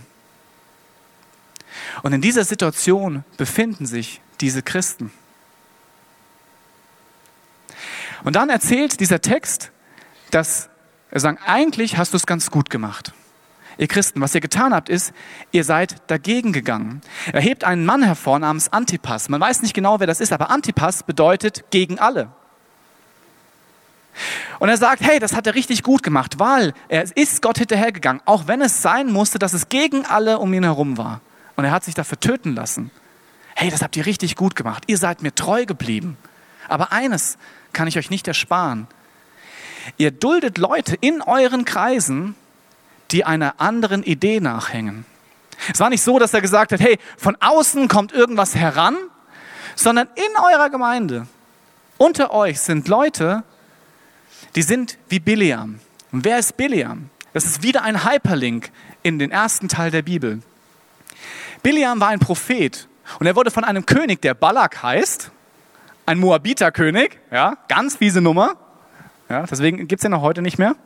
Und 2.02 2.12
in 2.12 2.20
dieser 2.20 2.44
Situation 2.44 3.24
befinden 3.36 3.86
sich 3.86 4.20
diese 4.40 4.62
Christen. 4.62 5.12
Und 8.24 8.36
dann 8.36 8.50
erzählt 8.50 9.00
dieser 9.00 9.20
Text, 9.20 9.70
dass 10.30 10.68
Er 11.14 11.20
sagt, 11.20 11.42
eigentlich 11.46 11.98
hast 11.98 12.14
du 12.14 12.16
es 12.16 12.24
ganz 12.24 12.50
gut 12.50 12.70
gemacht. 12.70 13.12
Ihr 13.76 13.86
Christen, 13.86 14.20
was 14.22 14.34
ihr 14.34 14.40
getan 14.40 14.74
habt, 14.74 14.88
ist, 14.88 15.12
ihr 15.50 15.62
seid 15.62 15.96
dagegen 16.06 16.52
gegangen. 16.52 17.02
Er 17.32 17.42
hebt 17.42 17.64
einen 17.64 17.84
Mann 17.84 18.02
hervor 18.02 18.38
namens 18.38 18.72
Antipas. 18.72 19.28
Man 19.28 19.40
weiß 19.40 19.60
nicht 19.60 19.74
genau, 19.74 20.00
wer 20.00 20.06
das 20.06 20.20
ist, 20.20 20.32
aber 20.32 20.50
Antipas 20.50 21.02
bedeutet 21.02 21.64
gegen 21.70 21.98
alle. 21.98 22.28
Und 24.58 24.70
er 24.70 24.76
sagt, 24.76 25.02
hey, 25.02 25.18
das 25.18 25.34
hat 25.34 25.46
er 25.46 25.54
richtig 25.54 25.82
gut 25.82 26.02
gemacht, 26.02 26.38
weil 26.38 26.72
er 26.88 27.04
ist 27.16 27.42
Gott 27.42 27.58
hinterhergegangen, 27.58 28.22
auch 28.24 28.46
wenn 28.46 28.62
es 28.62 28.82
sein 28.82 29.10
musste, 29.10 29.38
dass 29.38 29.52
es 29.52 29.68
gegen 29.68 30.06
alle 30.06 30.38
um 30.38 30.52
ihn 30.52 30.64
herum 30.64 30.96
war. 30.96 31.20
Und 31.56 31.64
er 31.64 31.72
hat 31.72 31.84
sich 31.84 31.94
dafür 31.94 32.20
töten 32.20 32.54
lassen. 32.54 32.90
Hey, 33.54 33.70
das 33.70 33.82
habt 33.82 33.96
ihr 33.96 34.06
richtig 34.06 34.36
gut 34.36 34.56
gemacht. 34.56 34.84
Ihr 34.86 34.96
seid 34.96 35.22
mir 35.22 35.34
treu 35.34 35.66
geblieben. 35.66 36.16
Aber 36.68 36.92
eines 36.92 37.36
kann 37.72 37.88
ich 37.88 37.98
euch 37.98 38.10
nicht 38.10 38.28
ersparen. 38.28 38.86
Ihr 39.98 40.10
duldet 40.10 40.58
Leute 40.58 40.96
in 41.00 41.22
euren 41.22 41.64
Kreisen, 41.64 42.34
die 43.10 43.24
einer 43.24 43.60
anderen 43.60 44.02
Idee 44.02 44.40
nachhängen. 44.40 45.04
Es 45.72 45.80
war 45.80 45.90
nicht 45.90 46.02
so, 46.02 46.18
dass 46.18 46.34
er 46.34 46.40
gesagt 46.40 46.72
hat, 46.72 46.80
hey, 46.80 46.98
von 47.16 47.36
außen 47.40 47.88
kommt 47.88 48.12
irgendwas 48.12 48.54
heran, 48.54 48.96
sondern 49.76 50.08
in 50.14 50.42
eurer 50.52 50.70
Gemeinde, 50.70 51.26
unter 51.98 52.32
euch 52.32 52.60
sind 52.60 52.88
Leute, 52.88 53.44
die 54.54 54.62
sind 54.62 54.98
wie 55.08 55.20
Biliam. 55.20 55.80
Und 56.10 56.24
wer 56.24 56.38
ist 56.38 56.56
Biliam? 56.56 57.10
Das 57.32 57.44
ist 57.44 57.62
wieder 57.62 57.82
ein 57.82 58.04
Hyperlink 58.04 58.70
in 59.02 59.18
den 59.18 59.30
ersten 59.30 59.68
Teil 59.68 59.90
der 59.90 60.02
Bibel. 60.02 60.42
Biliam 61.62 62.00
war 62.00 62.08
ein 62.08 62.18
Prophet 62.18 62.88
und 63.18 63.26
er 63.26 63.36
wurde 63.36 63.50
von 63.50 63.64
einem 63.64 63.86
König, 63.86 64.20
der 64.20 64.34
Balak 64.34 64.82
heißt, 64.82 65.30
ein 66.12 66.18
Moabiterkönig, 66.18 67.18
ja, 67.30 67.56
ganz 67.68 67.96
fiese 67.96 68.20
Nummer. 68.20 68.56
Ja, 69.28 69.44
deswegen 69.50 69.88
gibt 69.88 70.00
es 70.00 70.02
den 70.02 70.12
auch 70.14 70.20
heute 70.20 70.42
nicht 70.42 70.58
mehr. 70.58 70.76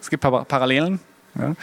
Es 0.00 0.08
gibt 0.08 0.22
Parallelen. 0.22 0.98
Ja. 1.38 1.54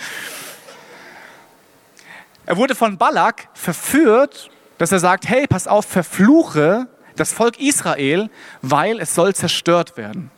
Er 2.46 2.58
wurde 2.58 2.76
von 2.76 2.98
Balak 2.98 3.48
verführt, 3.54 4.50
dass 4.78 4.92
er 4.92 5.00
sagt, 5.00 5.28
hey, 5.28 5.48
pass 5.48 5.68
auf, 5.68 5.86
verfluche 5.86 6.88
das 7.16 7.34
Volk 7.34 7.60
Israel, 7.60 8.30
weil 8.62 9.00
es 9.00 9.16
soll 9.16 9.34
zerstört 9.34 9.98
werden. 9.98 10.30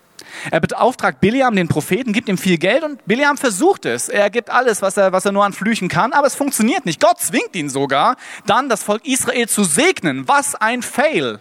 Er 0.52 0.60
beauftragt 0.60 1.20
Biliam, 1.22 1.56
den 1.56 1.68
Propheten, 1.68 2.14
gibt 2.14 2.30
ihm 2.30 2.38
viel 2.38 2.58
Geld 2.58 2.84
und 2.84 3.06
Biliam 3.06 3.38
versucht 3.38 3.86
es. 3.86 4.10
Er 4.10 4.30
gibt 4.30 4.50
alles, 4.50 4.82
was 4.82 4.98
er, 4.98 5.12
was 5.12 5.26
er 5.26 5.32
nur 5.32 5.46
an 5.46 5.54
Flüchen 5.54 5.88
kann, 5.88 6.14
aber 6.14 6.28
es 6.28 6.36
funktioniert 6.36 6.86
nicht. 6.86 7.02
Gott 7.02 7.20
zwingt 7.20 7.56
ihn 7.56 7.70
sogar, 7.70 8.18
dann 8.46 8.70
das 8.70 8.84
Volk 8.84 9.06
Israel 9.06 9.48
zu 9.48 9.64
segnen. 9.64 10.28
Was 10.28 10.56
ein 10.56 10.82
Fail. 10.82 11.40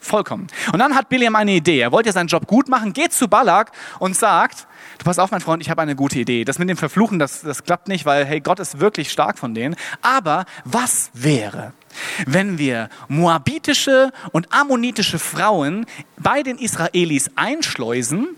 Vollkommen. 0.00 0.46
Und 0.72 0.78
dann 0.78 0.94
hat 0.94 1.08
Biliam 1.08 1.34
eine 1.34 1.52
Idee. 1.52 1.80
Er 1.80 1.92
wollte 1.92 2.12
seinen 2.12 2.28
Job 2.28 2.46
gut 2.46 2.68
machen, 2.68 2.92
geht 2.92 3.12
zu 3.12 3.28
Balak 3.28 3.72
und 3.98 4.16
sagt, 4.16 4.66
du 4.98 5.04
pass 5.04 5.18
auf, 5.18 5.30
mein 5.30 5.40
Freund, 5.40 5.62
ich 5.62 5.70
habe 5.70 5.82
eine 5.82 5.96
gute 5.96 6.18
Idee. 6.18 6.44
Das 6.44 6.58
mit 6.58 6.68
dem 6.68 6.76
Verfluchen, 6.76 7.18
das, 7.18 7.42
das 7.42 7.64
klappt 7.64 7.88
nicht, 7.88 8.06
weil, 8.06 8.24
hey, 8.24 8.40
Gott 8.40 8.60
ist 8.60 8.80
wirklich 8.80 9.10
stark 9.10 9.38
von 9.38 9.54
denen. 9.54 9.76
Aber 10.02 10.44
was 10.64 11.10
wäre, 11.14 11.72
wenn 12.26 12.58
wir 12.58 12.88
moabitische 13.08 14.12
und 14.32 14.52
ammonitische 14.52 15.18
Frauen 15.18 15.86
bei 16.16 16.42
den 16.42 16.58
Israelis 16.58 17.30
einschleusen, 17.34 18.28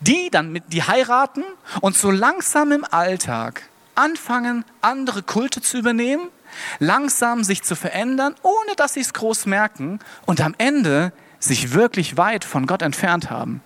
die 0.00 0.30
dann 0.30 0.52
mit, 0.52 0.64
die 0.68 0.82
heiraten 0.82 1.44
und 1.80 1.96
so 1.96 2.10
langsam 2.10 2.72
im 2.72 2.84
Alltag 2.84 3.62
anfangen, 3.94 4.64
andere 4.80 5.22
Kulte 5.22 5.60
zu 5.60 5.78
übernehmen, 5.78 6.28
langsam 6.78 7.44
sich 7.44 7.62
zu 7.62 7.76
verändern, 7.76 8.34
ohne 8.42 8.76
dass 8.76 8.94
sie 8.94 9.00
es 9.00 9.12
groß 9.12 9.46
merken 9.46 9.98
und 10.26 10.40
am 10.40 10.54
Ende 10.58 11.12
sich 11.38 11.72
wirklich 11.72 12.16
weit 12.16 12.44
von 12.44 12.66
Gott 12.66 12.82
entfernt 12.82 13.30
haben. 13.30 13.62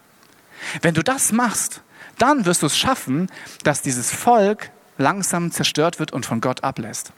Wenn 0.82 0.94
du 0.94 1.02
das 1.02 1.32
machst, 1.32 1.82
dann 2.18 2.46
wirst 2.46 2.62
du 2.62 2.66
es 2.66 2.78
schaffen, 2.78 3.28
dass 3.64 3.82
dieses 3.82 4.10
Volk 4.10 4.70
langsam 4.98 5.50
zerstört 5.50 5.98
wird 5.98 6.12
und 6.12 6.24
von 6.26 6.40
Gott 6.40 6.62
ablässt. 6.62 7.12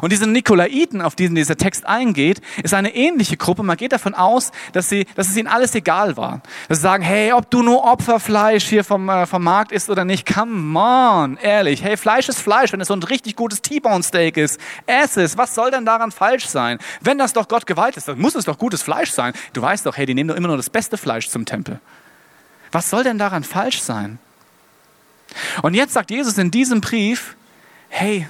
Und 0.00 0.12
diese 0.12 0.26
Nikolaiten, 0.26 1.02
auf 1.02 1.14
die 1.14 1.28
dieser 1.28 1.56
Text 1.56 1.86
eingeht, 1.86 2.40
ist 2.62 2.74
eine 2.74 2.94
ähnliche 2.94 3.36
Gruppe. 3.36 3.62
Man 3.62 3.76
geht 3.76 3.92
davon 3.92 4.14
aus, 4.14 4.52
dass, 4.72 4.88
sie, 4.88 5.06
dass 5.14 5.28
es 5.28 5.36
ihnen 5.36 5.48
alles 5.48 5.74
egal 5.74 6.16
war. 6.16 6.42
Dass 6.68 6.78
sie 6.78 6.82
sagen, 6.82 7.02
hey, 7.02 7.32
ob 7.32 7.50
du 7.50 7.62
nur 7.62 7.84
Opferfleisch 7.84 8.66
hier 8.66 8.84
vom, 8.84 9.08
äh, 9.08 9.26
vom 9.26 9.42
Markt 9.42 9.72
isst 9.72 9.90
oder 9.90 10.04
nicht, 10.04 10.32
come 10.32 10.78
on, 10.78 11.36
ehrlich. 11.36 11.82
Hey, 11.82 11.96
Fleisch 11.96 12.28
ist 12.28 12.40
Fleisch. 12.40 12.72
Wenn 12.72 12.80
es 12.80 12.88
so 12.88 12.94
ein 12.94 13.02
richtig 13.02 13.36
gutes 13.36 13.62
T-Bone 13.62 14.02
Steak 14.02 14.36
ist, 14.36 14.60
ess 14.86 15.16
es. 15.16 15.36
Was 15.38 15.54
soll 15.54 15.70
denn 15.70 15.84
daran 15.84 16.10
falsch 16.10 16.46
sein? 16.46 16.78
Wenn 17.00 17.18
das 17.18 17.32
doch 17.32 17.48
Gott 17.48 17.66
geweiht 17.66 17.96
ist, 17.96 18.08
dann 18.08 18.18
muss 18.18 18.34
es 18.34 18.44
doch 18.44 18.58
gutes 18.58 18.82
Fleisch 18.82 19.10
sein. 19.10 19.32
Du 19.52 19.62
weißt 19.62 19.86
doch, 19.86 19.96
hey, 19.96 20.06
die 20.06 20.14
nehmen 20.14 20.28
doch 20.28 20.36
immer 20.36 20.48
nur 20.48 20.56
das 20.56 20.70
beste 20.70 20.96
Fleisch 20.96 21.28
zum 21.28 21.44
Tempel. 21.44 21.80
Was 22.72 22.90
soll 22.90 23.04
denn 23.04 23.18
daran 23.18 23.44
falsch 23.44 23.80
sein? 23.80 24.18
Und 25.62 25.74
jetzt 25.74 25.92
sagt 25.92 26.10
Jesus 26.10 26.38
in 26.38 26.50
diesem 26.50 26.80
Brief, 26.80 27.36
hey, 27.88 28.28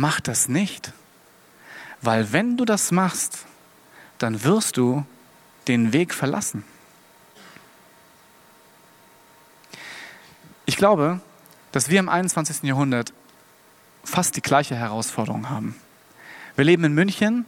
mach 0.00 0.20
das 0.20 0.48
nicht. 0.48 0.92
Weil 2.00 2.32
wenn 2.32 2.56
du 2.56 2.64
das 2.64 2.90
machst, 2.90 3.44
dann 4.18 4.42
wirst 4.42 4.76
du 4.78 5.04
den 5.68 5.92
Weg 5.92 6.14
verlassen. 6.14 6.64
Ich 10.64 10.76
glaube, 10.76 11.20
dass 11.72 11.90
wir 11.90 12.00
im 12.00 12.08
21. 12.08 12.62
Jahrhundert 12.62 13.12
fast 14.02 14.36
die 14.36 14.40
gleiche 14.40 14.74
Herausforderung 14.74 15.50
haben. 15.50 15.74
Wir 16.56 16.64
leben 16.64 16.84
in 16.84 16.94
München 16.94 17.44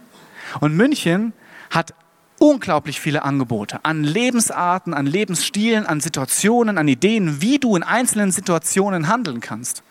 und 0.59 0.75
München 0.75 1.33
hat 1.71 1.95
unglaublich 2.37 2.99
viele 2.99 3.23
Angebote 3.23 3.83
an 3.83 4.03
Lebensarten, 4.03 4.93
an 4.93 5.07
Lebensstilen, 5.07 5.87
an 5.87 6.01
Situationen, 6.01 6.77
an 6.77 6.87
Ideen, 6.87 7.41
wie 7.41 7.57
du 7.57 7.75
in 7.75 7.83
einzelnen 7.83 8.31
Situationen 8.31 9.07
handeln 9.07 9.39
kannst. 9.39 9.81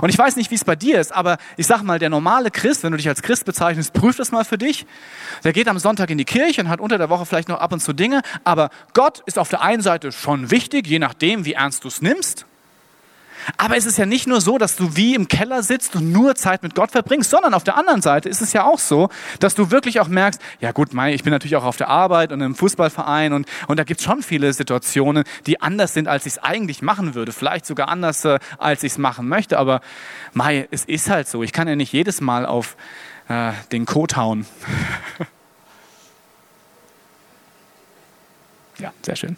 Und 0.00 0.08
ich 0.08 0.18
weiß 0.18 0.36
nicht, 0.36 0.50
wie 0.50 0.54
es 0.54 0.64
bei 0.64 0.76
dir 0.76 1.00
ist, 1.00 1.12
aber 1.12 1.38
ich 1.56 1.66
sag 1.66 1.82
mal, 1.82 1.98
der 1.98 2.10
normale 2.10 2.50
Christ, 2.50 2.82
wenn 2.82 2.92
du 2.92 2.96
dich 2.96 3.08
als 3.08 3.22
Christ 3.22 3.44
bezeichnest, 3.44 3.92
prüf 3.92 4.16
das 4.16 4.32
mal 4.32 4.44
für 4.44 4.58
dich. 4.58 4.86
Der 5.44 5.52
geht 5.52 5.68
am 5.68 5.78
Sonntag 5.78 6.10
in 6.10 6.18
die 6.18 6.24
Kirche 6.24 6.60
und 6.60 6.68
hat 6.68 6.80
unter 6.80 6.98
der 6.98 7.10
Woche 7.10 7.26
vielleicht 7.26 7.48
noch 7.48 7.60
ab 7.60 7.72
und 7.72 7.80
zu 7.80 7.92
Dinge, 7.92 8.22
aber 8.44 8.70
Gott 8.94 9.22
ist 9.26 9.38
auf 9.38 9.48
der 9.48 9.62
einen 9.62 9.82
Seite 9.82 10.12
schon 10.12 10.50
wichtig, 10.50 10.86
je 10.86 10.98
nachdem, 10.98 11.44
wie 11.44 11.54
ernst 11.54 11.84
du 11.84 11.88
es 11.88 12.02
nimmst. 12.02 12.46
Aber 13.56 13.76
es 13.76 13.86
ist 13.86 13.98
ja 13.98 14.06
nicht 14.06 14.26
nur 14.26 14.40
so, 14.40 14.58
dass 14.58 14.76
du 14.76 14.96
wie 14.96 15.14
im 15.14 15.28
Keller 15.28 15.62
sitzt 15.62 15.96
und 15.96 16.12
nur 16.12 16.34
Zeit 16.34 16.62
mit 16.62 16.74
Gott 16.74 16.90
verbringst, 16.90 17.30
sondern 17.30 17.54
auf 17.54 17.64
der 17.64 17.76
anderen 17.76 18.02
Seite 18.02 18.28
ist 18.28 18.40
es 18.40 18.52
ja 18.52 18.64
auch 18.64 18.78
so, 18.78 19.08
dass 19.38 19.54
du 19.54 19.70
wirklich 19.70 20.00
auch 20.00 20.08
merkst, 20.08 20.40
ja 20.60 20.72
gut, 20.72 20.90
ich 21.08 21.22
bin 21.22 21.32
natürlich 21.32 21.56
auch 21.56 21.64
auf 21.64 21.76
der 21.76 21.88
Arbeit 21.88 22.32
und 22.32 22.40
im 22.40 22.54
Fußballverein 22.54 23.32
und, 23.32 23.46
und 23.68 23.78
da 23.78 23.84
gibt 23.84 24.00
es 24.00 24.06
schon 24.06 24.22
viele 24.22 24.52
Situationen, 24.52 25.24
die 25.46 25.60
anders 25.60 25.94
sind, 25.94 26.08
als 26.08 26.26
ich 26.26 26.34
es 26.34 26.38
eigentlich 26.38 26.82
machen 26.82 27.14
würde. 27.14 27.32
Vielleicht 27.32 27.66
sogar 27.66 27.88
anders, 27.88 28.24
äh, 28.24 28.38
als 28.58 28.82
ich 28.82 28.92
es 28.92 28.98
machen 28.98 29.28
möchte. 29.28 29.58
Aber 29.58 29.80
Mai, 30.32 30.68
es 30.70 30.84
ist 30.84 31.10
halt 31.10 31.28
so. 31.28 31.42
Ich 31.42 31.52
kann 31.52 31.68
ja 31.68 31.76
nicht 31.76 31.92
jedes 31.92 32.20
Mal 32.20 32.46
auf 32.46 32.76
äh, 33.28 33.52
den 33.72 33.86
Kot 33.86 34.16
hauen. 34.16 34.46
ja, 38.78 38.92
sehr 39.02 39.16
schön. 39.16 39.36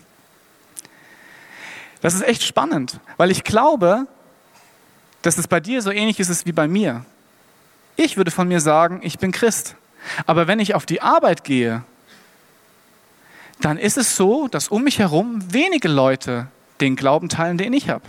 Das 2.02 2.14
ist 2.14 2.22
echt 2.22 2.42
spannend, 2.42 3.00
weil 3.16 3.30
ich 3.30 3.44
glaube, 3.44 4.06
dass 5.22 5.38
es 5.38 5.48
bei 5.48 5.60
dir 5.60 5.80
so 5.82 5.90
ähnlich 5.90 6.20
ist 6.20 6.46
wie 6.46 6.52
bei 6.52 6.68
mir. 6.68 7.06
Ich 7.96 8.16
würde 8.16 8.30
von 8.30 8.48
mir 8.48 8.60
sagen, 8.60 9.00
ich 9.02 9.18
bin 9.18 9.32
Christ. 9.32 9.76
Aber 10.26 10.48
wenn 10.48 10.58
ich 10.58 10.74
auf 10.74 10.84
die 10.84 11.00
Arbeit 11.00 11.44
gehe, 11.44 11.84
dann 13.60 13.78
ist 13.78 13.96
es 13.96 14.16
so, 14.16 14.48
dass 14.48 14.68
um 14.68 14.82
mich 14.82 14.98
herum 14.98 15.40
wenige 15.52 15.86
Leute 15.86 16.48
den 16.80 16.96
Glauben 16.96 17.28
teilen, 17.28 17.56
den 17.56 17.72
ich 17.72 17.88
habe. 17.88 18.04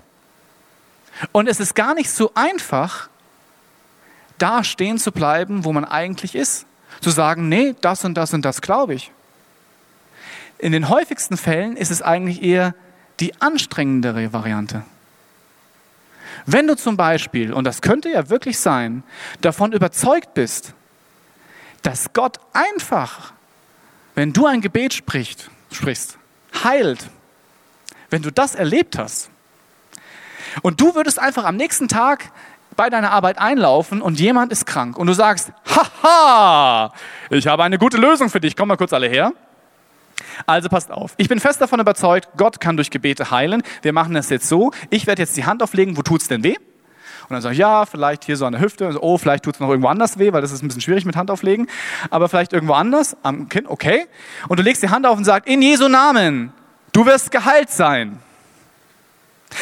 Und 1.32 1.48
es 1.48 1.60
ist 1.60 1.76
gar 1.76 1.94
nicht 1.94 2.10
so 2.10 2.32
einfach, 2.34 3.10
da 4.40 4.64
stehen 4.64 4.98
zu 4.98 5.12
bleiben, 5.12 5.66
wo 5.66 5.72
man 5.72 5.86
eigentlich 5.86 6.34
ist. 6.34 6.66
Zu 7.02 7.12
sagen, 7.12 7.48
nee, 7.48 7.76
das 7.82 8.04
und 8.06 8.16
das 8.16 8.34
und 8.34 8.44
das 8.44 8.62
glaube 8.62 8.96
ich. 8.96 9.12
In 10.58 10.72
den 10.72 10.90
häufigsten 10.90 11.38
Fällen 11.38 11.78
ist 11.78 11.92
es 11.92 12.02
eigentlich 12.02 12.42
eher 12.42 12.74
die 13.20 13.40
anstrengendere 13.42 14.34
Variante. 14.34 14.84
Wenn 16.46 16.68
du 16.68 16.76
zum 16.76 16.98
Beispiel, 16.98 17.54
und 17.54 17.64
das 17.64 17.82
könnte 17.82 18.10
ja 18.10 18.30
wirklich 18.30 18.60
sein, 18.60 19.04
davon 19.42 19.72
überzeugt 19.72 20.34
bist, 20.34 20.74
dass 21.84 22.14
Gott 22.14 22.40
einfach, 22.54 23.34
wenn 24.16 24.34
du 24.34 24.46
ein 24.46 24.62
Gebet 24.62 24.94
sprichst, 24.94 25.50
sprichst, 25.72 26.18
heilt, 26.64 27.10
wenn 28.10 28.22
du 28.22 28.32
das 28.32 28.56
erlebt 28.56 28.98
hast, 28.98 29.30
und 30.62 30.80
du 30.80 30.94
würdest 30.96 31.20
einfach 31.20 31.46
am 31.46 31.56
nächsten 31.56 31.88
Tag 31.88 32.32
bei 32.76 32.90
deiner 32.90 33.12
Arbeit 33.12 33.38
einlaufen 33.38 34.02
und 34.02 34.20
jemand 34.20 34.52
ist 34.52 34.66
krank 34.66 34.98
und 34.98 35.08
du 35.08 35.14
sagst, 35.14 35.52
haha, 35.66 36.94
ich 37.30 37.48
habe 37.48 37.64
eine 37.64 37.78
gute 37.78 37.98
Lösung 37.98 38.30
für 38.30 38.40
dich, 38.40 38.56
komm 38.56 38.68
mal 38.68 38.78
kurz 38.78 38.94
alle 38.94 39.08
her. 39.08 39.34
Also 40.46 40.70
passt 40.70 40.92
auf. 40.92 41.14
Ich 41.18 41.30
bin 41.30 41.40
fest 41.40 41.62
davon 41.62 41.80
überzeugt, 41.80 42.30
Gott 42.38 42.60
kann 42.60 42.76
durch 42.76 42.90
Gebete 42.90 43.32
heilen. 43.32 43.64
Wir 43.82 43.94
machen 43.94 44.14
das 44.14 44.30
jetzt 44.30 44.48
so. 44.48 44.72
Ich 44.90 45.08
werde 45.08 45.22
jetzt 45.22 45.36
die 45.38 45.46
Hand 45.46 45.64
auflegen. 45.64 45.98
Wo 45.98 46.02
tut's 46.02 46.28
denn 46.28 46.44
weh? 46.44 46.56
Und 47.24 47.32
dann 47.32 47.42
sage 47.42 47.54
ich, 47.54 47.60
ja, 47.60 47.86
vielleicht 47.86 48.26
hier 48.26 48.36
so 48.36 48.46
an 48.46 48.52
der 48.52 48.62
Hüfte. 48.62 48.86
Also, 48.86 49.02
oh, 49.02 49.18
vielleicht 49.18 49.46
tut 49.46 49.56
es 49.56 49.60
noch 49.60 49.70
irgendwo 49.70 49.88
anders 49.88 50.20
weh, 50.20 50.34
weil 50.34 50.42
das 50.42 50.52
ist 50.52 50.62
ein 50.62 50.68
bisschen 50.68 50.82
schwierig 50.82 51.06
mit 51.06 51.16
Hand 51.16 51.32
auflegen. 51.32 51.68
Aber 52.10 52.28
vielleicht 52.28 52.54
irgendwo 52.54 52.74
anders, 52.74 53.16
am 53.24 53.48
Kinn, 53.50 53.66
okay. 53.68 54.06
Und 54.50 54.60
du 54.60 54.64
legst 54.64 54.84
die 54.84 54.90
Hand 54.90 55.06
auf 55.06 55.18
und 55.18 55.24
sagst, 55.24 55.48
in 55.48 55.62
Jesu 55.62 55.88
Namen, 55.88 56.52
du 56.92 57.06
wirst 57.06 57.32
geheilt 57.32 57.70
sein. 57.70 58.20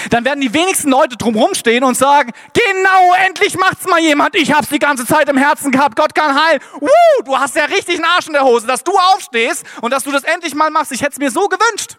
Dann 0.10 0.26
werden 0.26 0.42
die 0.42 0.54
wenigsten 0.54 0.90
Leute 0.90 1.18
drumherum 1.18 1.54
stehen 1.54 1.84
und 1.84 1.96
sagen, 1.96 2.32
genau, 2.54 3.14
endlich 3.26 3.58
macht's 3.58 3.86
mal 3.86 4.00
jemand. 4.00 4.36
Ich 4.36 4.54
hab's 4.54 4.70
die 4.70 4.80
ganze 4.80 5.06
Zeit 5.06 5.30
im 5.30 5.38
Herzen 5.38 5.72
gehabt. 5.72 5.96
Gott 5.96 6.16
kann 6.16 6.40
heilen. 6.42 6.62
Woo, 6.80 7.24
du 7.26 7.38
hast 7.38 7.56
ja 7.56 7.66
richtig 7.66 7.96
einen 7.96 8.06
Arsch 8.06 8.28
in 8.28 8.34
der 8.34 8.44
Hose, 8.44 8.68
dass 8.68 8.84
du 8.84 8.92
aufstehst 9.14 9.66
und 9.82 9.92
dass 9.92 10.04
du 10.04 10.12
das 10.12 10.24
endlich 10.24 10.56
mal 10.56 10.70
machst. 10.70 10.92
Ich 10.92 11.02
hätte 11.02 11.14
es 11.14 11.20
mir 11.20 11.32
so 11.32 11.48
gewünscht. 11.48 11.98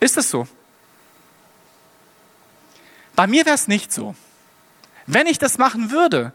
Ist 0.00 0.16
es 0.16 0.30
so? 0.30 0.46
Bei 3.14 3.26
mir 3.26 3.46
wäre 3.46 3.54
es 3.54 3.66
nicht 3.66 3.92
so. 3.92 4.14
Wenn 5.06 5.26
ich 5.26 5.38
das 5.38 5.56
machen 5.56 5.90
würde, 5.90 6.32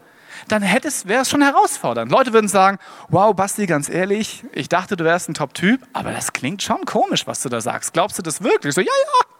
dann 0.48 0.62
wäre 0.62 1.22
es 1.22 1.30
schon 1.30 1.42
herausfordernd. 1.42 2.10
Leute 2.10 2.32
würden 2.32 2.48
sagen, 2.48 2.78
wow, 3.08 3.34
Basti, 3.34 3.66
ganz 3.66 3.88
ehrlich, 3.88 4.44
ich 4.52 4.68
dachte, 4.68 4.96
du 4.96 5.04
wärst 5.04 5.28
ein 5.28 5.34
Top-Typ, 5.34 5.80
aber 5.92 6.12
das 6.12 6.32
klingt 6.32 6.62
schon 6.62 6.84
komisch, 6.84 7.26
was 7.26 7.40
du 7.42 7.48
da 7.48 7.60
sagst. 7.60 7.92
Glaubst 7.92 8.18
du 8.18 8.22
das 8.22 8.42
wirklich? 8.42 8.74
So, 8.74 8.80
ja, 8.80 8.86
ja. 8.86 9.31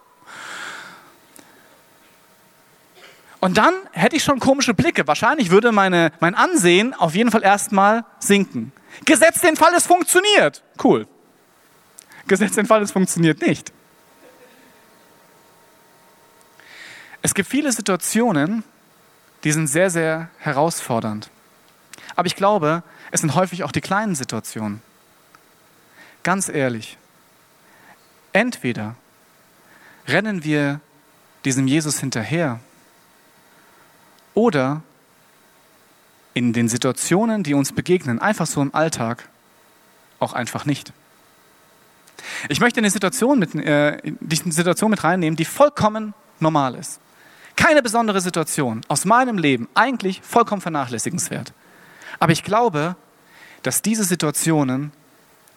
Und 3.42 3.58
dann 3.58 3.74
hätte 3.90 4.14
ich 4.14 4.22
schon 4.22 4.38
komische 4.38 4.72
Blicke. 4.72 5.04
Wahrscheinlich 5.08 5.50
würde 5.50 5.72
meine, 5.72 6.12
mein 6.20 6.36
Ansehen 6.36 6.94
auf 6.94 7.16
jeden 7.16 7.32
Fall 7.32 7.42
erstmal 7.42 8.04
sinken. 8.20 8.70
Gesetzt 9.04 9.42
den 9.42 9.56
Fall, 9.56 9.74
es 9.74 9.84
funktioniert. 9.84 10.62
Cool. 10.82 11.08
Gesetzt 12.28 12.56
den 12.56 12.66
Fall, 12.66 12.82
es 12.82 12.92
funktioniert 12.92 13.42
nicht. 13.42 13.72
Es 17.20 17.34
gibt 17.34 17.48
viele 17.48 17.72
Situationen, 17.72 18.62
die 19.42 19.50
sind 19.50 19.66
sehr, 19.66 19.90
sehr 19.90 20.28
herausfordernd. 20.38 21.28
Aber 22.14 22.26
ich 22.26 22.36
glaube, 22.36 22.84
es 23.10 23.22
sind 23.22 23.34
häufig 23.34 23.64
auch 23.64 23.72
die 23.72 23.80
kleinen 23.80 24.14
Situationen. 24.14 24.82
Ganz 26.22 26.48
ehrlich, 26.48 26.96
entweder 28.32 28.94
rennen 30.06 30.44
wir 30.44 30.80
diesem 31.44 31.66
Jesus 31.66 31.98
hinterher 31.98 32.60
oder 34.34 34.82
in 36.34 36.52
den 36.52 36.68
Situationen, 36.68 37.42
die 37.42 37.54
uns 37.54 37.72
begegnen, 37.72 38.18
einfach 38.18 38.46
so 38.46 38.62
im 38.62 38.74
Alltag, 38.74 39.28
auch 40.18 40.32
einfach 40.32 40.64
nicht. 40.64 40.92
Ich 42.48 42.60
möchte 42.60 42.78
eine 42.78 42.90
Situation 42.90 43.38
mit, 43.38 43.54
äh, 43.54 43.98
die 44.02 44.36
Situation 44.50 44.90
mit 44.90 45.04
reinnehmen, 45.04 45.36
die 45.36 45.44
vollkommen 45.44 46.14
normal 46.40 46.74
ist. 46.74 47.00
Keine 47.56 47.82
besondere 47.82 48.20
Situation 48.20 48.80
aus 48.88 49.04
meinem 49.04 49.38
Leben, 49.38 49.68
eigentlich 49.74 50.22
vollkommen 50.22 50.62
vernachlässigenswert. 50.62 51.52
Aber 52.18 52.32
ich 52.32 52.44
glaube, 52.44 52.96
dass 53.62 53.82
diese 53.82 54.04
Situationen 54.04 54.92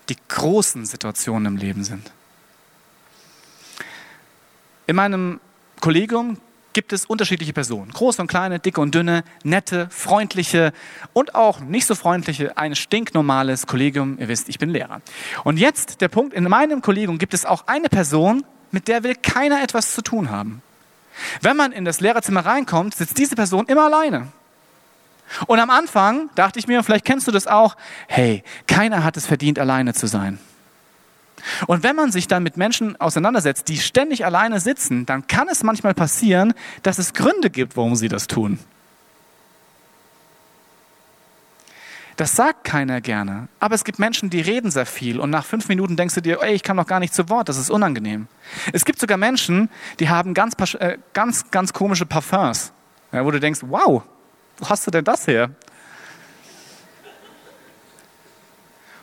die 0.09 0.17
großen 0.27 0.85
Situationen 0.85 1.53
im 1.53 1.57
Leben 1.57 1.83
sind. 1.83 2.11
In 4.87 4.95
meinem 4.95 5.39
Kollegium 5.79 6.37
gibt 6.75 6.93
es 6.93 7.05
unterschiedliche 7.05 7.53
Personen. 7.53 7.89
Große 7.89 8.21
und 8.21 8.27
kleine, 8.27 8.59
dicke 8.59 8.81
und 8.81 8.93
dünne, 8.93 9.23
nette, 9.43 9.87
freundliche 9.89 10.73
und 11.13 11.33
auch 11.33 11.61
nicht 11.61 11.87
so 11.87 11.95
freundliche. 11.95 12.57
Ein 12.57 12.75
stinknormales 12.75 13.65
Kollegium. 13.65 14.17
Ihr 14.19 14.27
wisst, 14.27 14.49
ich 14.49 14.59
bin 14.59 14.69
Lehrer. 14.69 15.01
Und 15.45 15.57
jetzt 15.57 16.01
der 16.01 16.09
Punkt, 16.09 16.33
in 16.33 16.43
meinem 16.43 16.81
Kollegium 16.81 17.17
gibt 17.17 17.33
es 17.33 17.45
auch 17.45 17.65
eine 17.67 17.87
Person, 17.87 18.43
mit 18.71 18.89
der 18.89 19.03
will 19.03 19.15
keiner 19.15 19.63
etwas 19.63 19.93
zu 19.95 20.01
tun 20.01 20.29
haben. 20.29 20.61
Wenn 21.41 21.55
man 21.55 21.71
in 21.71 21.85
das 21.85 22.01
Lehrerzimmer 22.01 22.45
reinkommt, 22.45 22.93
sitzt 22.93 23.17
diese 23.17 23.35
Person 23.35 23.65
immer 23.67 23.85
alleine. 23.85 24.27
Und 25.47 25.59
am 25.59 25.69
Anfang 25.69 26.29
dachte 26.35 26.59
ich 26.59 26.67
mir, 26.67 26.83
vielleicht 26.83 27.05
kennst 27.05 27.25
du 27.25 27.31
das 27.31 27.47
auch, 27.47 27.77
hey, 28.07 28.43
keiner 28.67 29.05
hat 29.05 29.15
es 29.15 29.25
verdient, 29.25 29.59
alleine 29.59 29.93
zu 29.93 30.07
sein. 30.07 30.39
Und 31.67 31.83
wenn 31.83 31.95
man 31.95 32.11
sich 32.11 32.27
dann 32.27 32.43
mit 32.43 32.57
Menschen 32.57 32.99
auseinandersetzt, 32.99 33.67
die 33.67 33.77
ständig 33.77 34.25
alleine 34.25 34.59
sitzen, 34.59 35.05
dann 35.05 35.27
kann 35.27 35.47
es 35.49 35.63
manchmal 35.63 35.93
passieren, 35.93 36.53
dass 36.83 36.97
es 36.97 37.13
Gründe 37.13 37.49
gibt, 37.49 37.77
warum 37.77 37.95
sie 37.95 38.07
das 38.07 38.27
tun. 38.27 38.59
Das 42.17 42.35
sagt 42.35 42.63
keiner 42.63 43.01
gerne. 43.01 43.49
Aber 43.59 43.75
es 43.75 43.83
gibt 43.83 43.99
Menschen, 43.99 44.29
die 44.29 44.39
reden 44.39 44.71
sehr 44.71 44.85
viel 44.85 45.19
und 45.19 45.29
nach 45.29 45.45
fünf 45.45 45.67
Minuten 45.67 45.97
denkst 45.97 46.15
du 46.15 46.21
dir, 46.21 46.41
ey, 46.41 46.53
ich 46.53 46.63
kann 46.63 46.77
noch 46.77 46.87
gar 46.87 46.99
nicht 46.99 47.13
zu 47.13 47.27
Wort, 47.29 47.49
das 47.49 47.57
ist 47.57 47.69
unangenehm. 47.69 48.27
Es 48.71 48.85
gibt 48.85 48.99
sogar 48.99 49.17
Menschen, 49.17 49.69
die 49.99 50.09
haben 50.09 50.33
ganz, 50.33 50.53
äh, 50.75 50.97
ganz, 51.13 51.51
ganz 51.51 51.73
komische 51.73 52.05
Parfums, 52.05 52.71
wo 53.11 53.31
du 53.31 53.39
denkst, 53.39 53.61
wow, 53.63 54.03
wo 54.57 54.69
hast 54.69 54.87
du 54.87 54.91
denn 54.91 55.03
das 55.03 55.27
her? 55.27 55.49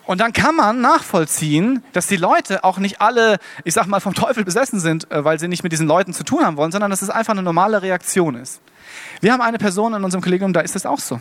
Und 0.05 0.19
dann 0.19 0.33
kann 0.33 0.55
man 0.55 0.81
nachvollziehen, 0.81 1.83
dass 1.93 2.07
die 2.07 2.17
Leute 2.17 2.63
auch 2.63 2.77
nicht 2.77 2.99
alle, 2.99 3.37
ich 3.63 3.73
sag 3.73 3.87
mal, 3.87 4.01
vom 4.01 4.13
Teufel 4.13 4.43
besessen 4.43 4.79
sind, 4.79 5.09
äh, 5.11 5.23
weil 5.23 5.39
sie 5.39 5.47
nicht 5.47 5.63
mit 5.63 5.71
diesen 5.71 5.87
Leuten 5.87 6.13
zu 6.13 6.23
tun 6.23 6.45
haben 6.45 6.57
wollen, 6.57 6.71
sondern 6.71 6.91
dass 6.91 7.01
es 7.01 7.09
einfach 7.09 7.33
eine 7.33 7.43
normale 7.43 7.81
Reaktion 7.81 8.35
ist. 8.35 8.61
Wir 9.21 9.31
haben 9.31 9.41
eine 9.41 9.57
Person 9.57 9.93
in 9.93 10.03
unserem 10.03 10.21
Kollegium, 10.21 10.51
da 10.51 10.59
ist 10.59 10.75
es 10.75 10.85
auch 10.85 10.99
so. 10.99 11.19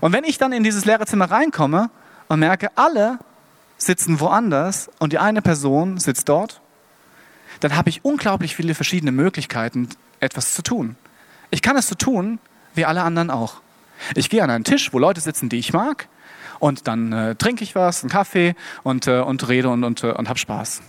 Und 0.00 0.12
wenn 0.12 0.24
ich 0.24 0.38
dann 0.38 0.52
in 0.52 0.64
dieses 0.64 0.84
leere 0.84 1.06
Zimmer 1.06 1.30
reinkomme 1.30 1.90
und 2.28 2.40
merke, 2.40 2.70
alle 2.76 3.18
sitzen 3.78 4.20
woanders 4.20 4.90
und 4.98 5.12
die 5.12 5.18
eine 5.18 5.42
Person 5.42 5.98
sitzt 5.98 6.28
dort, 6.28 6.60
dann 7.60 7.76
habe 7.76 7.88
ich 7.90 8.04
unglaublich 8.04 8.56
viele 8.56 8.74
verschiedene 8.74 9.12
Möglichkeiten, 9.12 9.88
etwas 10.20 10.54
zu 10.54 10.62
tun. 10.62 10.96
Ich 11.50 11.62
kann 11.62 11.76
es 11.76 11.88
so 11.88 11.94
tun, 11.94 12.38
wie 12.74 12.84
alle 12.84 13.02
anderen 13.02 13.30
auch. 13.30 13.60
Ich 14.14 14.30
gehe 14.30 14.42
an 14.42 14.50
einen 14.50 14.64
Tisch, 14.64 14.92
wo 14.92 14.98
Leute 14.98 15.20
sitzen, 15.20 15.48
die 15.48 15.58
ich 15.58 15.72
mag, 15.72 16.08
und 16.62 16.86
dann 16.86 17.12
äh, 17.12 17.34
trinke 17.34 17.64
ich 17.64 17.74
was, 17.74 18.04
einen 18.04 18.10
Kaffee 18.10 18.54
und, 18.84 19.08
äh, 19.08 19.18
und 19.18 19.48
rede 19.48 19.68
und, 19.68 19.82
und, 19.82 20.04
äh, 20.04 20.12
und 20.12 20.28
habe 20.28 20.38
Spaß. 20.38 20.80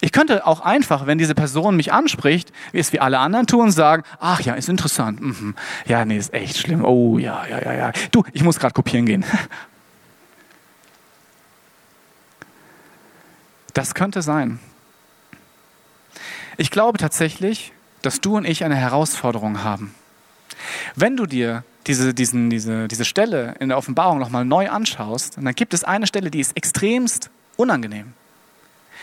Ich 0.00 0.12
könnte 0.12 0.46
auch 0.46 0.60
einfach, 0.60 1.06
wenn 1.06 1.18
diese 1.18 1.34
Person 1.34 1.74
mich 1.74 1.92
anspricht, 1.92 2.52
wie 2.70 2.78
es 2.78 2.92
wie 2.92 3.00
alle 3.00 3.18
anderen 3.18 3.48
tun, 3.48 3.72
sagen, 3.72 4.04
ach 4.20 4.40
ja, 4.42 4.54
ist 4.54 4.68
interessant. 4.68 5.20
Mhm. 5.20 5.56
Ja, 5.86 6.04
nee, 6.04 6.18
ist 6.18 6.32
echt 6.32 6.56
schlimm. 6.56 6.84
Oh 6.84 7.18
ja, 7.18 7.44
ja, 7.46 7.64
ja, 7.64 7.72
ja. 7.72 7.92
Du, 8.12 8.22
ich 8.32 8.44
muss 8.44 8.60
gerade 8.60 8.74
kopieren 8.74 9.06
gehen. 9.06 9.24
Das 13.74 13.94
könnte 13.94 14.20
sein. 14.20 14.58
Ich 16.58 16.70
glaube 16.70 16.98
tatsächlich, 16.98 17.72
dass 18.02 18.20
du 18.20 18.36
und 18.36 18.44
ich 18.44 18.64
eine 18.64 18.76
Herausforderung 18.76 19.64
haben. 19.64 19.94
Wenn 20.94 21.16
du 21.16 21.24
dir 21.24 21.64
diese, 21.86 22.14
diesen, 22.14 22.50
diese, 22.50 22.88
diese 22.88 23.04
Stelle 23.04 23.54
in 23.58 23.68
der 23.68 23.78
Offenbarung 23.78 24.18
nochmal 24.18 24.44
neu 24.44 24.68
anschaust, 24.68 25.36
dann 25.36 25.54
gibt 25.54 25.74
es 25.74 25.84
eine 25.84 26.06
Stelle, 26.06 26.30
die 26.30 26.40
ist 26.40 26.56
extremst 26.56 27.30
unangenehm. 27.56 28.12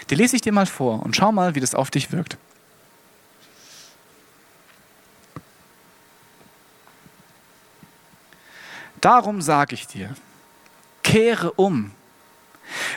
Die 0.09 0.15
lese 0.15 0.35
ich 0.35 0.41
dir 0.41 0.53
mal 0.53 0.65
vor 0.65 1.03
und 1.03 1.15
schau 1.15 1.31
mal, 1.31 1.55
wie 1.55 1.59
das 1.59 1.75
auf 1.75 1.91
dich 1.91 2.11
wirkt. 2.11 2.37
Darum 9.01 9.41
sage 9.41 9.75
ich 9.75 9.87
dir, 9.87 10.13
kehre 11.03 11.51
um. 11.51 11.91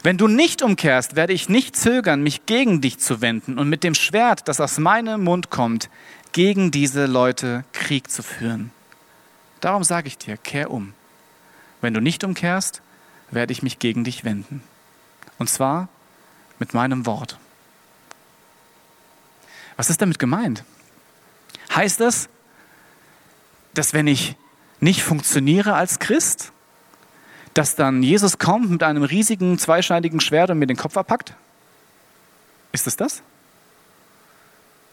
Wenn 0.02 0.18
du 0.18 0.26
nicht 0.26 0.62
umkehrst, 0.62 1.16
werde 1.16 1.32
ich 1.32 1.48
nicht 1.48 1.76
zögern, 1.76 2.22
mich 2.22 2.44
gegen 2.46 2.80
dich 2.80 2.98
zu 2.98 3.20
wenden 3.20 3.58
und 3.58 3.68
mit 3.68 3.84
dem 3.84 3.94
Schwert, 3.94 4.48
das 4.48 4.60
aus 4.60 4.78
meinem 4.78 5.24
Mund 5.24 5.50
kommt, 5.50 5.88
gegen 6.32 6.70
diese 6.70 7.06
Leute 7.06 7.64
Krieg 7.72 8.10
zu 8.10 8.22
führen. 8.22 8.70
Darum 9.62 9.84
sage 9.84 10.08
ich 10.08 10.18
dir, 10.18 10.36
kehr 10.36 10.72
um. 10.72 10.92
Wenn 11.80 11.94
du 11.94 12.00
nicht 12.00 12.24
umkehrst, 12.24 12.82
werde 13.30 13.52
ich 13.52 13.62
mich 13.62 13.78
gegen 13.78 14.02
dich 14.02 14.24
wenden. 14.24 14.62
Und 15.38 15.48
zwar 15.48 15.88
mit 16.58 16.74
meinem 16.74 17.06
Wort. 17.06 17.38
Was 19.76 19.88
ist 19.88 20.02
damit 20.02 20.18
gemeint? 20.18 20.64
Heißt 21.74 22.00
das, 22.00 22.28
dass 23.72 23.94
wenn 23.94 24.08
ich 24.08 24.34
nicht 24.80 25.04
funktioniere 25.04 25.74
als 25.74 26.00
Christ, 26.00 26.52
dass 27.54 27.76
dann 27.76 28.02
Jesus 28.02 28.38
kommt 28.38 28.68
mit 28.68 28.82
einem 28.82 29.04
riesigen 29.04 29.60
zweischneidigen 29.60 30.18
Schwert 30.18 30.50
und 30.50 30.58
mir 30.58 30.66
den 30.66 30.76
Kopf 30.76 30.96
abpackt? 30.96 31.34
Ist 32.72 32.88
es 32.88 32.96
das? 32.96 33.22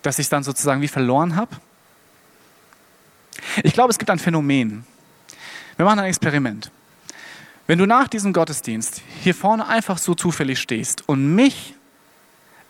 Dass 0.03 0.19
ich 0.19 0.29
dann 0.29 0.43
sozusagen 0.43 0.81
wie 0.81 0.87
verloren 0.87 1.35
habe? 1.35 1.57
Ich 3.63 3.73
glaube, 3.73 3.91
es 3.91 3.97
gibt 3.97 4.09
ein 4.09 4.19
Phänomen. 4.19 4.85
Wir 5.77 5.85
machen 5.85 5.99
ein 5.99 6.05
Experiment. 6.05 6.71
Wenn 7.67 7.77
du 7.77 7.85
nach 7.85 8.07
diesem 8.07 8.33
Gottesdienst 8.33 9.01
hier 9.21 9.35
vorne 9.35 9.67
einfach 9.67 9.97
so 9.97 10.15
zufällig 10.15 10.59
stehst 10.59 11.07
und 11.07 11.35
mich 11.35 11.75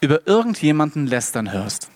über 0.01 0.27
irgendjemanden 0.27 1.07
lästern 1.07 1.51
hörst, 1.51 1.89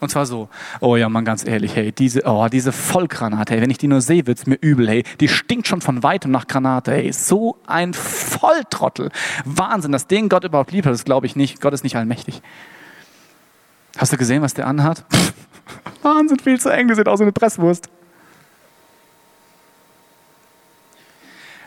und 0.00 0.08
zwar 0.08 0.24
so, 0.24 0.48
oh 0.80 0.96
ja, 0.96 1.08
man, 1.08 1.24
ganz 1.24 1.46
ehrlich, 1.46 1.76
hey, 1.76 1.92
diese, 1.92 2.22
oh, 2.24 2.48
diese 2.48 2.72
Vollgranate, 2.72 3.52
hey, 3.52 3.60
wenn 3.60 3.70
ich 3.70 3.78
die 3.78 3.86
nur 3.86 4.00
sehe, 4.00 4.26
wird 4.26 4.38
es 4.38 4.46
mir 4.46 4.56
übel, 4.60 4.88
hey, 4.88 5.04
die 5.20 5.28
stinkt 5.28 5.68
schon 5.68 5.82
von 5.82 6.02
weitem 6.02 6.30
nach 6.30 6.46
Granate, 6.46 6.92
hey, 6.92 7.12
so 7.12 7.58
ein 7.66 7.92
Volltrottel. 7.92 9.10
Wahnsinn, 9.44 9.92
dass 9.92 10.06
den 10.06 10.30
Gott 10.30 10.44
überhaupt 10.44 10.72
lieb 10.72 10.86
hat, 10.86 10.92
das 10.92 11.04
glaube 11.04 11.26
ich 11.26 11.36
nicht. 11.36 11.60
Gott 11.60 11.74
ist 11.74 11.84
nicht 11.84 11.96
allmächtig. 11.96 12.40
Hast 13.98 14.12
du 14.12 14.16
gesehen, 14.16 14.40
was 14.40 14.54
der 14.54 14.66
anhat? 14.66 15.04
Wahnsinn, 16.02 16.38
viel 16.38 16.58
zu 16.58 16.70
eng, 16.70 16.88
die 16.88 16.94
sieht 16.94 17.06
aus 17.06 17.20
wie 17.20 17.24
eine 17.24 17.32
Presswurst. 17.32 17.90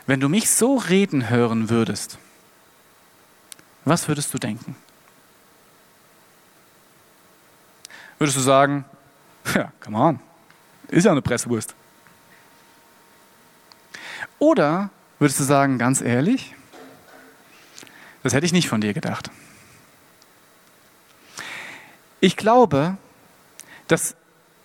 Wenn 0.06 0.20
du 0.20 0.28
mich 0.28 0.50
so 0.50 0.76
reden 0.76 1.30
hören 1.30 1.70
würdest, 1.70 2.18
was 3.84 4.08
würdest 4.08 4.32
du 4.34 4.38
denken? 4.38 4.76
Würdest 8.18 8.36
du 8.36 8.42
sagen, 8.42 8.84
ja, 9.54 9.72
come 9.80 9.98
on, 9.98 10.20
ist 10.88 11.04
ja 11.04 11.12
eine 11.12 11.22
Presswurst. 11.22 11.74
Oder 14.38 14.90
würdest 15.18 15.40
du 15.40 15.44
sagen, 15.44 15.78
ganz 15.78 16.00
ehrlich, 16.00 16.54
das 18.22 18.34
hätte 18.34 18.46
ich 18.46 18.52
nicht 18.52 18.68
von 18.68 18.80
dir 18.80 18.94
gedacht. 18.94 19.30
Ich 22.20 22.36
glaube, 22.36 22.96
dass 23.86 24.16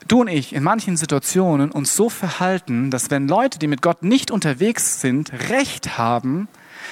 du 0.08 0.22
und 0.22 0.28
ich 0.28 0.54
in 0.54 0.64
manchen 0.64 0.98
Situationen 0.98 1.72
uns 1.72 1.96
so 1.96 2.10
verhalten, 2.10 2.92
dass 2.92 3.12
wenn 3.12 3.28
Leute, 3.28 3.60
die 3.60 3.68
mit 3.68 3.82
Gott 3.82 4.04
nicht 4.04 4.32
unterwegs 4.32 5.02
sind, 5.02 5.32
Recht 5.50 5.98
haben, 5.98 6.48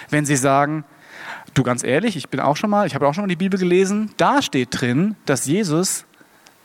wenn 0.09 0.25
sie 0.25 0.35
sagen, 0.35 0.83
du 1.53 1.63
ganz 1.63 1.83
ehrlich, 1.83 2.15
ich 2.15 2.29
bin 2.29 2.39
auch 2.39 2.57
schon 2.57 2.69
mal, 2.69 2.85
ich 2.87 2.95
habe 2.95 3.07
auch 3.07 3.13
schon 3.13 3.23
mal 3.23 3.29
die 3.29 3.35
Bibel 3.35 3.59
gelesen, 3.59 4.11
da 4.17 4.41
steht 4.41 4.69
drin, 4.71 5.15
dass 5.25 5.45
Jesus 5.45 6.05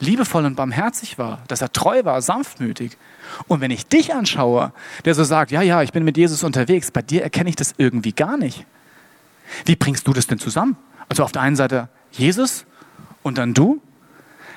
liebevoll 0.00 0.44
und 0.44 0.56
barmherzig 0.56 1.16
war, 1.16 1.42
dass 1.46 1.62
er 1.62 1.72
treu 1.72 2.04
war, 2.04 2.20
sanftmütig. 2.20 2.96
Und 3.46 3.60
wenn 3.60 3.70
ich 3.70 3.86
dich 3.86 4.12
anschaue, 4.12 4.72
der 5.04 5.14
so 5.14 5.22
sagt, 5.22 5.52
ja, 5.52 5.62
ja, 5.62 5.82
ich 5.82 5.92
bin 5.92 6.04
mit 6.04 6.16
Jesus 6.16 6.42
unterwegs, 6.42 6.90
bei 6.90 7.02
dir 7.02 7.22
erkenne 7.22 7.50
ich 7.50 7.56
das 7.56 7.74
irgendwie 7.78 8.12
gar 8.12 8.36
nicht. 8.36 8.66
Wie 9.64 9.76
bringst 9.76 10.08
du 10.08 10.12
das 10.12 10.26
denn 10.26 10.40
zusammen? 10.40 10.76
Also 11.08 11.22
auf 11.22 11.30
der 11.30 11.42
einen 11.42 11.56
Seite 11.56 11.88
Jesus 12.10 12.66
und 13.22 13.38
dann 13.38 13.54
du 13.54 13.80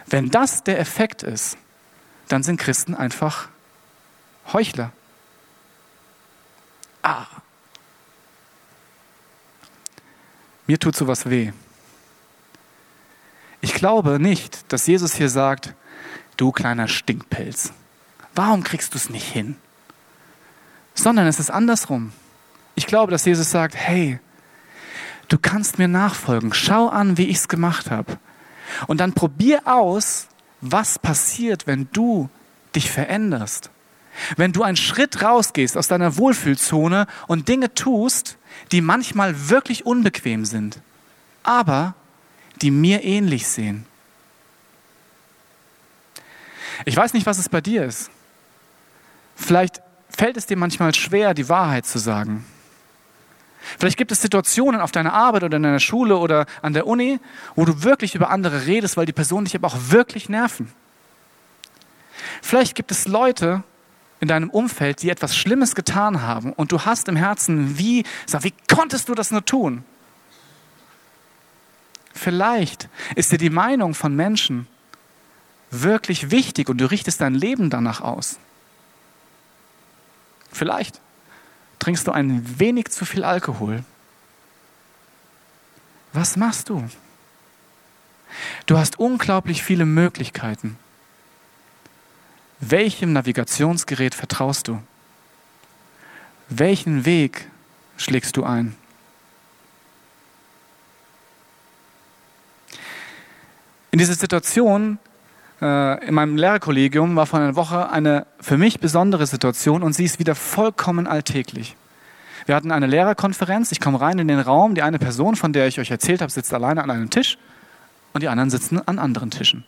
wenn 0.08 0.30
das 0.30 0.64
der 0.64 0.80
Effekt 0.80 1.24
ist, 1.24 1.58
dann 2.28 2.44
sind 2.44 2.60
Christen 2.60 2.96
einfach 2.96 3.50
Heuchler. 4.54 4.92
Ah. 7.02 7.26
Mir 10.68 10.80
tut 10.80 10.96
sowas 10.96 11.30
weh. 11.30 11.52
Ich 13.62 13.74
glaube 13.74 14.20
nicht, 14.20 14.72
dass 14.72 14.88
Jesus 14.88 15.16
hier 15.16 15.30
sagt, 15.30 15.74
du 16.38 16.52
kleiner 16.52 16.88
Stinkpilz, 16.88 17.74
warum 18.34 18.64
kriegst 18.64 18.94
du 18.94 18.98
es 18.98 19.10
nicht 19.10 19.28
hin? 19.28 19.56
Sondern 20.94 21.28
es 21.28 21.40
ist 21.40 21.50
andersrum. 21.50 22.12
Ich 22.76 22.88
glaube, 22.88 23.12
dass 23.12 23.26
Jesus 23.26 23.52
sagt, 23.52 23.76
hey, 23.76 24.20
du 25.28 25.38
kannst 25.38 25.78
mir 25.78 25.88
nachfolgen, 25.88 26.54
schau 26.54 26.90
an, 26.90 27.18
wie 27.18 27.28
ich 27.28 27.38
es 27.38 27.48
gemacht 27.48 27.92
habe. 27.92 28.18
Und 28.88 29.00
dann 29.00 29.14
probier 29.14 29.62
aus, 29.66 30.28
was 30.62 31.00
passiert, 31.00 31.68
wenn 31.68 31.88
du 31.92 32.30
dich 32.76 32.90
veränderst. 32.90 33.70
Wenn 34.38 34.54
du 34.54 34.64
einen 34.64 34.78
Schritt 34.78 35.22
rausgehst 35.22 35.78
aus 35.78 35.88
deiner 35.88 36.18
Wohlfühlzone 36.18 37.08
und 37.28 37.48
Dinge 37.50 37.74
tust, 37.74 38.38
die 38.72 38.82
manchmal 38.82 39.50
wirklich 39.50 39.86
unbequem 39.86 40.46
sind, 40.46 40.80
aber 41.44 41.96
die 42.62 42.72
mir 42.72 43.04
ähnlich 43.04 43.48
sehen. 43.48 43.86
Ich 46.86 46.96
weiß 46.96 47.14
nicht, 47.14 47.26
was 47.26 47.38
es 47.38 47.50
bei 47.50 47.62
dir 47.62 47.86
ist. 47.86 48.10
Vielleicht 49.36 49.82
fällt 50.10 50.38
es 50.38 50.46
dir 50.46 50.58
manchmal 50.58 50.94
schwer, 50.94 51.34
die 51.34 51.50
Wahrheit 51.50 51.86
zu 51.86 52.00
sagen. 52.00 52.46
Vielleicht 53.78 53.98
gibt 53.98 54.12
es 54.12 54.22
Situationen 54.22 54.82
auf 54.82 54.92
deiner 54.92 55.14
Arbeit 55.14 55.44
oder 55.44 55.58
in 55.58 55.64
deiner 55.64 55.80
Schule 55.80 56.18
oder 56.18 56.46
an 56.62 56.74
der 56.74 56.88
Uni, 56.88 57.20
wo 57.56 57.66
du 57.66 57.84
wirklich 57.84 58.16
über 58.16 58.30
andere 58.30 58.66
redest, 58.66 58.98
weil 58.98 59.06
die 59.06 59.14
Personen 59.14 59.46
dich 59.46 59.56
aber 59.56 59.68
auch 59.68 59.78
wirklich 59.90 60.30
nerven. 60.30 60.72
Vielleicht 62.42 62.76
gibt 62.76 62.92
es 62.92 63.08
Leute 63.08 63.64
in 64.20 64.28
deinem 64.28 64.50
Umfeld, 64.50 65.02
die 65.02 65.10
etwas 65.10 65.36
Schlimmes 65.36 65.76
getan 65.76 66.22
haben 66.22 66.54
und 66.54 66.72
du 66.72 66.82
hast 66.82 67.08
im 67.08 67.16
Herzen, 67.16 67.78
wie, 67.78 68.04
sag, 68.26 68.44
wie 68.44 68.54
konntest 68.74 69.10
du 69.10 69.16
das 69.16 69.32
nur 69.32 69.44
tun? 69.44 69.84
Vielleicht 72.14 72.88
ist 73.16 73.32
dir 73.32 73.38
die 73.38 73.50
Meinung 73.50 73.94
von 73.94 74.16
Menschen 74.16 74.68
wirklich 75.70 76.32
wichtig 76.32 76.70
und 76.70 76.78
du 76.80 76.90
richtest 76.90 77.20
dein 77.20 77.36
Leben 77.36 77.70
danach 77.70 78.02
aus. 78.02 78.40
Vielleicht 80.52 81.02
trinkst 81.80 82.08
du 82.08 82.12
ein 82.12 82.60
wenig 82.60 82.90
zu 82.90 83.06
viel 83.06 83.24
Alkohol. 83.24 83.84
Was 86.14 86.36
machst 86.36 86.70
du? 86.70 86.88
Du 88.66 88.78
hast 88.78 89.00
unglaublich 89.00 89.64
viele 89.64 89.86
Möglichkeiten. 89.86 90.78
Welchem 92.60 93.14
Navigationsgerät 93.14 94.16
vertraust 94.16 94.68
du? 94.68 94.82
Welchen 96.50 97.06
Weg 97.06 97.48
schlägst 97.98 98.38
du 98.38 98.44
ein? 98.44 98.76
In 103.92 104.00
dieser 104.00 104.16
Situation 104.16 105.00
in 105.62 106.14
meinem 106.14 106.36
Lehrerkollegium 106.36 107.16
war 107.16 107.26
vor 107.26 107.40
einer 107.40 107.56
Woche 107.56 107.90
eine 107.90 108.28
für 108.42 108.58
mich 108.58 108.80
besondere 108.80 109.26
Situation 109.26 109.84
und 109.84 109.94
sie 109.94 110.04
ist 110.04 110.20
wieder 110.20 110.36
vollkommen 110.36 111.08
alltäglich. 111.08 111.78
Wir 112.46 112.56
hatten 112.56 112.72
eine 112.72 112.88
Lehrerkonferenz, 112.88 113.72
ich 113.72 113.80
komme 113.80 114.00
rein 114.02 114.20
in 114.20 114.28
den 114.28 114.40
Raum, 114.40 114.76
die 114.76 114.82
eine 114.82 115.00
Person, 115.00 115.36
von 115.36 115.54
der 115.54 115.68
ich 115.68 115.80
euch 115.80 115.90
erzählt 115.90 116.22
habe, 116.22 116.32
sitzt 116.32 116.54
alleine 116.54 116.84
an 116.84 116.92
einem 116.92 117.10
Tisch 117.10 117.38
und 118.14 118.22
die 118.22 118.28
anderen 118.28 118.50
sitzen 118.50 118.86
an 118.86 119.00
anderen 119.00 119.32
Tischen. 119.32 119.64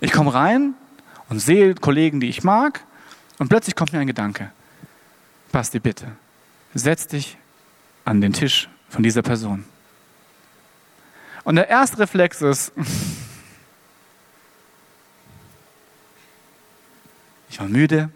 Ich 0.00 0.12
komme 0.12 0.34
rein 0.34 0.74
und 1.28 1.40
sehe 1.40 1.74
Kollegen, 1.74 2.20
die 2.20 2.28
ich 2.28 2.42
mag 2.42 2.80
und 3.38 3.48
plötzlich 3.48 3.76
kommt 3.76 3.92
mir 3.92 4.00
ein 4.00 4.06
Gedanke. 4.06 4.50
Basti, 5.52 5.78
bitte, 5.78 6.08
setz 6.74 7.06
dich 7.06 7.36
an 8.04 8.20
den 8.20 8.32
Tisch 8.32 8.68
von 8.88 9.02
dieser 9.02 9.22
Person. 9.22 9.64
Und 11.44 11.56
der 11.56 11.68
erste 11.68 11.98
Reflex 11.98 12.42
ist, 12.42 12.72
Ich 17.54 17.60
war 17.60 17.68
müde, 17.68 18.10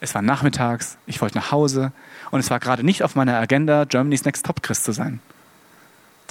es 0.00 0.16
war 0.16 0.22
nachmittags, 0.22 0.98
ich 1.06 1.20
wollte 1.20 1.38
nach 1.38 1.52
Hause 1.52 1.92
und 2.32 2.40
es 2.40 2.50
war 2.50 2.58
gerade 2.58 2.82
nicht 2.82 3.04
auf 3.04 3.14
meiner 3.14 3.38
Agenda, 3.38 3.84
Germany's 3.84 4.24
Next 4.24 4.44
Top 4.44 4.64
Christ 4.64 4.82
zu 4.82 4.90
sein. 4.90 5.20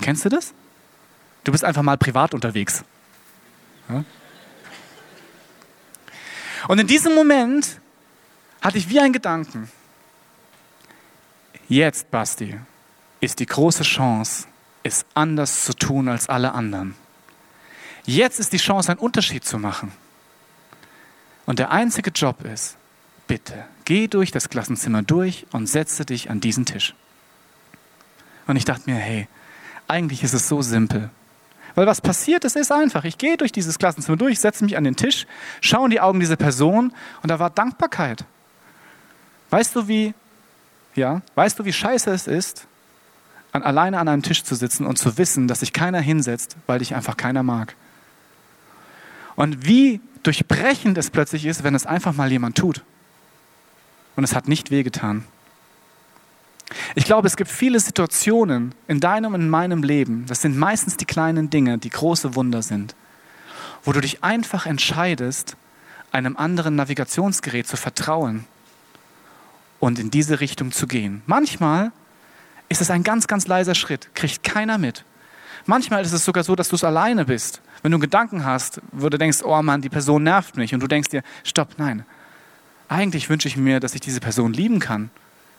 Kennst 0.02 0.26
du 0.26 0.30
das? 0.30 0.54
Du 1.46 1.54
bist 1.54 1.64
einfach 1.64 1.84
mal 1.84 1.98
privat 1.98 2.34
unterwegs. 2.34 2.84
Ja? 3.88 4.04
Und 6.68 6.80
in 6.80 6.88
diesem 6.88 7.16
Moment 7.16 7.80
hatte 8.60 8.78
ich 8.78 8.90
wie 8.90 9.00
einen 9.00 9.14
Gedanken. 9.14 9.72
Jetzt, 11.70 12.12
Basti, 12.12 12.60
ist 13.22 13.40
die 13.40 13.46
große 13.46 13.84
Chance, 13.84 14.48
es 14.84 15.06
anders 15.14 15.64
zu 15.64 15.74
tun 15.74 16.10
als 16.10 16.28
alle 16.28 16.52
anderen. 16.52 16.94
Jetzt 18.06 18.42
ist 18.42 18.52
die 18.52 18.58
Chance, 18.58 18.92
einen 18.92 19.00
Unterschied 19.00 19.46
zu 19.46 19.58
machen. 19.58 19.94
Und 21.48 21.60
der 21.60 21.72
einzige 21.72 22.12
Job 22.12 22.44
ist, 22.46 22.78
bitte, 23.26 23.66
geh 23.86 24.08
durch 24.08 24.32
das 24.32 24.50
Klassenzimmer 24.50 25.02
durch 25.02 25.48
und 25.52 25.66
setze 25.66 26.06
dich 26.06 26.30
an 26.30 26.42
diesen 26.42 26.66
Tisch. 26.66 26.94
Und 28.46 28.58
ich 28.58 28.66
dachte 28.66 28.90
mir, 28.90 28.98
hey, 28.98 29.28
eigentlich 29.88 30.24
ist 30.24 30.34
es 30.34 30.48
so 30.48 30.62
simpel. 30.62 31.10
Weil 31.74 31.88
was 31.88 32.02
passiert 32.02 32.44
ist, 32.44 32.58
ist 32.58 32.72
einfach. 32.72 33.06
Ich 33.06 33.18
gehe 33.18 33.38
durch 33.38 33.52
dieses 33.52 33.80
Klassenzimmer 33.80 34.18
durch, 34.18 34.40
setze 34.40 34.64
mich 34.66 34.76
an 34.76 34.84
den 34.84 34.98
Tisch, 34.98 35.26
schaue 35.62 35.86
in 35.86 35.92
die 35.92 36.02
Augen 36.02 36.20
dieser 36.20 36.36
Person 36.36 36.94
und 37.22 37.30
da 37.30 37.40
war 37.40 37.50
Dankbarkeit. 37.50 38.26
Weißt 39.50 39.74
du, 39.76 39.88
wie, 39.88 40.14
ja, 40.96 41.22
weißt 41.36 41.60
du, 41.60 41.66
wie 41.66 41.72
scheiße 41.74 42.12
es 42.12 42.28
ist, 42.28 42.68
an, 43.54 43.64
alleine 43.64 44.00
an 44.00 44.10
einem 44.10 44.22
Tisch 44.22 44.44
zu 44.44 44.56
sitzen 44.56 44.86
und 44.86 44.98
zu 44.98 45.18
wissen, 45.18 45.48
dass 45.48 45.62
sich 45.62 45.72
keiner 45.72 46.02
hinsetzt, 46.02 46.58
weil 46.66 46.80
dich 46.80 46.94
einfach 46.94 47.16
keiner 47.16 47.44
mag? 47.44 47.76
Und 49.38 49.66
wie 49.66 50.02
durchbrechend 50.24 50.98
es 50.98 51.10
plötzlich 51.10 51.46
ist, 51.46 51.64
wenn 51.64 51.76
es 51.76 51.86
einfach 51.86 52.14
mal 52.14 52.32
jemand 52.32 52.58
tut. 52.58 52.84
Und 54.16 54.24
es 54.24 54.36
hat 54.36 54.48
nicht 54.48 54.72
wehgetan. 54.72 55.26
Ich 56.96 57.06
glaube, 57.06 57.28
es 57.28 57.38
gibt 57.38 57.50
viele 57.50 57.80
Situationen 57.80 58.74
in 58.88 59.00
deinem 59.00 59.34
und 59.34 59.42
in 59.42 59.50
meinem 59.50 59.84
Leben, 59.84 60.26
das 60.28 60.42
sind 60.42 60.58
meistens 60.58 60.98
die 60.98 61.06
kleinen 61.06 61.50
Dinge, 61.50 61.78
die 61.78 61.90
große 61.90 62.36
Wunder 62.36 62.62
sind, 62.62 62.96
wo 63.84 63.94
du 63.94 64.02
dich 64.02 64.24
einfach 64.24 64.66
entscheidest, 64.66 65.56
einem 66.12 66.36
anderen 66.36 66.76
Navigationsgerät 66.76 67.68
zu 67.68 67.78
vertrauen 67.78 68.46
und 69.80 70.00
in 70.00 70.12
diese 70.12 70.40
Richtung 70.40 70.72
zu 70.72 70.88
gehen. 70.88 71.22
Manchmal 71.26 71.92
ist 72.70 72.82
es 72.82 72.90
ein 72.90 73.04
ganz, 73.04 73.28
ganz 73.28 73.48
leiser 73.48 73.76
Schritt, 73.76 74.14
kriegt 74.16 74.44
keiner 74.44 74.78
mit. 74.78 75.06
Manchmal 75.68 76.04
ist 76.04 76.14
es 76.14 76.26
sogar 76.26 76.44
so, 76.44 76.56
dass 76.56 76.70
du 76.70 76.76
es 76.76 76.84
alleine 76.84 77.26
bist 77.26 77.62
wenn 77.82 77.92
du 77.92 78.00
Gedanken 78.00 78.46
hast, 78.46 78.82
wo 78.92 79.10
du 79.10 79.18
denkst, 79.18 79.40
oh 79.44 79.62
Mann, 79.62 79.82
die 79.82 79.90
Person 79.90 80.24
nervt 80.24 80.58
mich 80.58 80.74
und 80.74 80.82
du 80.82 80.88
denkst 80.88 81.10
dir, 81.10 81.24
stopp, 81.44 81.70
nein. 81.78 82.06
Eigentlich 82.90 83.30
wünsche 83.30 83.48
ich 83.48 83.58
mir, 83.58 83.80
dass 83.80 83.94
ich 83.96 84.02
diese 84.02 84.20
Person 84.20 84.54
lieben 84.54 84.80
kann. 84.80 85.10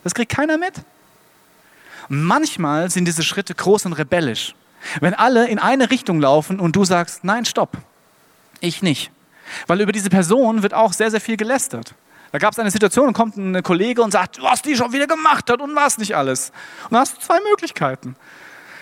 Das 0.05 0.15
kriegt 0.15 0.33
keiner 0.33 0.59
mit. 0.59 0.75
Manchmal 2.09 2.91
sind 2.91 3.05
diese 3.05 3.23
Schritte 3.23 3.55
groß 3.55 3.87
und 3.87 3.93
rebellisch. 3.95 4.55
Wenn 5.01 5.13
alle 5.15 5.49
in 5.49 5.59
eine 5.59 5.91
Richtung 5.91 6.21
laufen 6.21 6.61
und 6.61 6.75
du 6.77 6.85
sagst, 6.85 7.25
nein, 7.25 7.45
stopp, 7.45 7.77
ich 8.61 8.83
nicht. 8.83 9.11
Weil 9.67 9.81
über 9.81 9.93
diese 9.93 10.09
Person 10.09 10.63
wird 10.63 10.73
auch 10.73 10.93
sehr, 10.93 11.11
sehr 11.11 11.21
viel 11.21 11.37
gelästert. 11.37 11.95
Da 12.33 12.39
gab 12.39 12.53
es 12.53 12.59
eine 12.59 12.71
Situation 12.71 13.09
und 13.09 13.15
kommt 13.15 13.37
ein 13.37 13.63
Kollege 13.63 14.03
und 14.03 14.11
sagt, 14.11 14.41
was 14.43 14.63
die 14.63 14.77
schon 14.77 14.93
wieder 14.93 15.07
gemacht 15.07 15.51
hat 15.51 15.61
und 15.61 15.75
was 15.75 15.99
nicht 15.99 16.15
alles. 16.15 16.51
Und 16.85 16.93
dann 16.93 17.01
hast 17.01 17.17
du 17.17 17.21
zwei 17.21 17.41
Möglichkeiten. 17.51 18.17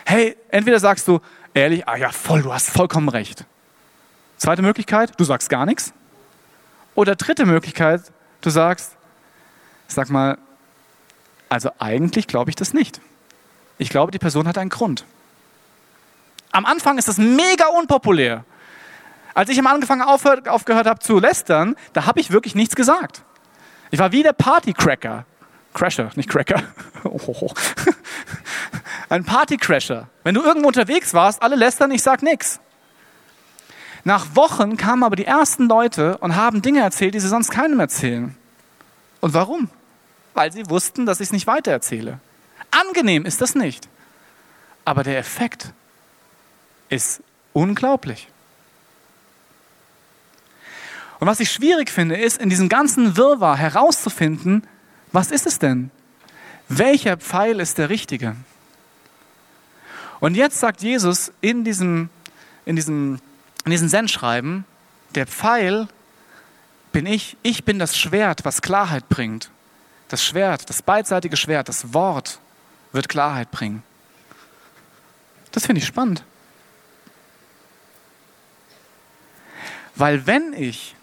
Hey, 0.08 0.36
entweder 0.50 0.78
sagst 0.78 1.08
du 1.08 1.18
ehrlich, 1.52 1.88
ah 1.88 1.96
ja, 1.96 2.10
voll, 2.10 2.42
du 2.42 2.52
hast 2.52 2.70
vollkommen 2.70 3.08
recht. 3.08 3.44
Zweite 4.36 4.62
Möglichkeit, 4.62 5.18
du 5.18 5.24
sagst 5.24 5.50
gar 5.50 5.66
nichts. 5.66 5.92
Oder 6.94 7.16
dritte 7.16 7.44
Möglichkeit, 7.44 8.12
du 8.40 8.50
sagst, 8.50 8.92
sag 9.88 10.08
mal, 10.08 10.38
also 11.48 11.70
eigentlich 11.80 12.28
glaube 12.28 12.50
ich 12.50 12.56
das 12.56 12.72
nicht. 12.72 13.00
Ich 13.78 13.88
glaube, 13.88 14.12
die 14.12 14.20
Person 14.20 14.46
hat 14.46 14.58
einen 14.58 14.70
Grund. 14.70 15.04
Am 16.52 16.66
Anfang 16.66 16.98
ist 16.98 17.08
das 17.08 17.18
mega 17.18 17.66
unpopulär. 17.66 18.44
Als 19.34 19.50
ich 19.50 19.58
am 19.58 19.66
Anfang 19.66 20.02
aufgehört 20.02 20.86
habe 20.86 21.00
zu 21.00 21.18
lästern, 21.18 21.74
da 21.94 22.06
habe 22.06 22.20
ich 22.20 22.30
wirklich 22.30 22.54
nichts 22.54 22.76
gesagt. 22.76 23.22
Ich 23.90 23.98
war 23.98 24.12
wie 24.12 24.22
der 24.22 24.34
Partycracker. 24.34 25.26
Crasher, 25.76 26.10
nicht 26.16 26.30
Cracker. 26.30 26.62
Oh. 27.04 27.52
Ein 29.10 29.24
Partycrasher. 29.24 30.08
Wenn 30.24 30.34
du 30.34 30.42
irgendwo 30.42 30.68
unterwegs 30.68 31.12
warst, 31.12 31.42
alle 31.42 31.54
lästern, 31.54 31.90
ich 31.90 32.02
sag 32.02 32.22
nichts. 32.22 32.60
Nach 34.02 34.34
Wochen 34.34 34.78
kamen 34.78 35.02
aber 35.02 35.16
die 35.16 35.26
ersten 35.26 35.68
Leute 35.68 36.16
und 36.18 36.34
haben 36.34 36.62
Dinge 36.62 36.80
erzählt, 36.80 37.14
die 37.14 37.20
sie 37.20 37.28
sonst 37.28 37.50
keinem 37.50 37.78
erzählen. 37.78 38.34
Und 39.20 39.34
warum? 39.34 39.68
Weil 40.32 40.50
sie 40.50 40.68
wussten, 40.70 41.04
dass 41.04 41.20
ich 41.20 41.28
es 41.28 41.32
nicht 41.32 41.46
weitererzähle. 41.46 42.20
Angenehm 42.70 43.26
ist 43.26 43.42
das 43.42 43.54
nicht. 43.54 43.86
Aber 44.86 45.02
der 45.02 45.18
Effekt 45.18 45.72
ist 46.88 47.22
unglaublich. 47.52 48.28
Und 51.20 51.26
was 51.26 51.40
ich 51.40 51.50
schwierig 51.50 51.90
finde, 51.90 52.16
ist 52.16 52.40
in 52.40 52.48
diesem 52.48 52.70
ganzen 52.70 53.16
Wirrwarr 53.16 53.56
herauszufinden, 53.56 54.66
was 55.16 55.30
ist 55.30 55.46
es 55.46 55.58
denn? 55.58 55.90
Welcher 56.68 57.16
Pfeil 57.16 57.58
ist 57.60 57.78
der 57.78 57.88
richtige? 57.88 58.36
Und 60.20 60.34
jetzt 60.34 60.60
sagt 60.60 60.82
Jesus 60.82 61.32
in 61.40 61.64
diesem, 61.64 62.10
in 62.66 62.76
diesem, 62.76 63.18
in 63.64 63.70
diesem 63.70 63.88
Sendschreiben, 63.88 64.66
der 65.14 65.26
Pfeil 65.26 65.88
bin 66.92 67.06
ich, 67.06 67.38
ich 67.42 67.64
bin 67.64 67.78
das 67.78 67.96
Schwert, 67.96 68.44
was 68.44 68.60
Klarheit 68.60 69.08
bringt. 69.08 69.50
Das 70.08 70.22
Schwert, 70.22 70.68
das 70.68 70.82
beidseitige 70.82 71.38
Schwert, 71.38 71.70
das 71.70 71.94
Wort 71.94 72.38
wird 72.92 73.08
Klarheit 73.08 73.50
bringen. 73.50 73.82
Das 75.50 75.64
finde 75.64 75.80
ich 75.80 75.86
spannend. 75.86 76.24
Weil 79.94 80.26
wenn 80.26 80.52
ich 80.52 80.95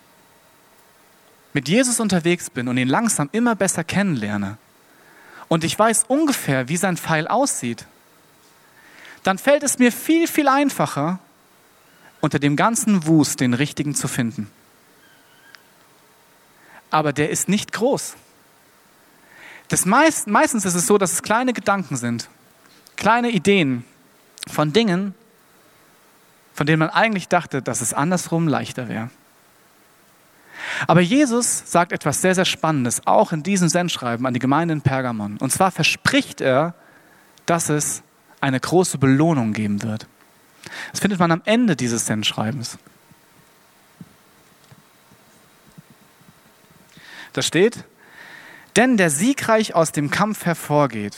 mit 1.53 1.69
Jesus 1.69 1.99
unterwegs 1.99 2.49
bin 2.49 2.67
und 2.67 2.77
ihn 2.77 2.87
langsam 2.87 3.29
immer 3.31 3.55
besser 3.55 3.83
kennenlerne 3.83 4.57
und 5.53 5.63
ich 5.63 5.77
weiß 5.77 6.05
ungefähr, 6.07 6.67
wie 6.67 6.77
sein 6.77 6.97
Pfeil 6.97 7.27
aussieht, 7.27 7.85
dann 9.21 9.37
fällt 9.37 9.61
es 9.61 9.77
mir 9.77 9.91
viel, 9.91 10.27
viel 10.27 10.47
einfacher, 10.47 11.19
unter 12.21 12.39
dem 12.39 12.55
ganzen 12.55 13.05
Wust 13.05 13.39
den 13.39 13.53
richtigen 13.53 13.93
zu 13.93 14.07
finden. 14.07 14.49
Aber 16.89 17.13
der 17.13 17.29
ist 17.29 17.49
nicht 17.49 17.71
groß. 17.71 18.15
Das 19.67 19.85
meist, 19.85 20.27
meistens 20.27 20.65
ist 20.65 20.75
es 20.75 20.87
so, 20.87 20.97
dass 20.97 21.13
es 21.13 21.21
kleine 21.21 21.53
Gedanken 21.53 21.97
sind, 21.97 22.29
kleine 22.95 23.29
Ideen 23.29 23.83
von 24.47 24.73
Dingen, 24.73 25.13
von 26.53 26.65
denen 26.65 26.79
man 26.79 26.89
eigentlich 26.89 27.27
dachte, 27.27 27.61
dass 27.61 27.81
es 27.81 27.93
andersrum 27.93 28.47
leichter 28.47 28.89
wäre. 28.89 29.09
Aber 30.87 31.01
Jesus 31.01 31.63
sagt 31.65 31.91
etwas 31.91 32.21
sehr, 32.21 32.35
sehr 32.35 32.45
Spannendes, 32.45 33.05
auch 33.05 33.31
in 33.31 33.43
diesem 33.43 33.69
Sendschreiben 33.69 34.25
an 34.25 34.33
die 34.33 34.39
Gemeinde 34.39 34.73
in 34.73 34.81
Pergamon. 34.81 35.37
Und 35.37 35.51
zwar 35.51 35.71
verspricht 35.71 36.41
er, 36.41 36.73
dass 37.45 37.69
es 37.69 38.03
eine 38.41 38.59
große 38.59 38.97
Belohnung 38.97 39.53
geben 39.53 39.83
wird. 39.83 40.07
Das 40.91 41.01
findet 41.01 41.19
man 41.19 41.31
am 41.31 41.41
Ende 41.45 41.75
dieses 41.75 42.05
Sendschreibens. 42.05 42.77
Da 47.33 47.41
steht, 47.41 47.83
denn 48.75 48.97
der 48.97 49.09
siegreich 49.09 49.75
aus 49.75 49.91
dem 49.91 50.09
Kampf 50.11 50.45
hervorgeht, 50.45 51.15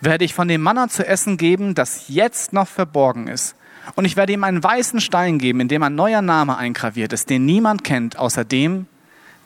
werde 0.00 0.24
ich 0.24 0.34
von 0.34 0.48
dem 0.48 0.60
Manna 0.60 0.88
zu 0.88 1.06
essen 1.06 1.36
geben, 1.36 1.74
das 1.74 2.08
jetzt 2.08 2.52
noch 2.52 2.68
verborgen 2.68 3.28
ist. 3.28 3.54
Und 3.94 4.04
ich 4.04 4.16
werde 4.16 4.32
ihm 4.32 4.44
einen 4.44 4.62
weißen 4.62 5.00
Stein 5.00 5.38
geben, 5.38 5.60
in 5.60 5.68
dem 5.68 5.82
ein 5.82 5.94
neuer 5.94 6.22
Name 6.22 6.56
eingraviert 6.56 7.12
ist, 7.12 7.30
den 7.30 7.44
niemand 7.46 7.84
kennt, 7.84 8.18
außer 8.18 8.44
dem, 8.44 8.86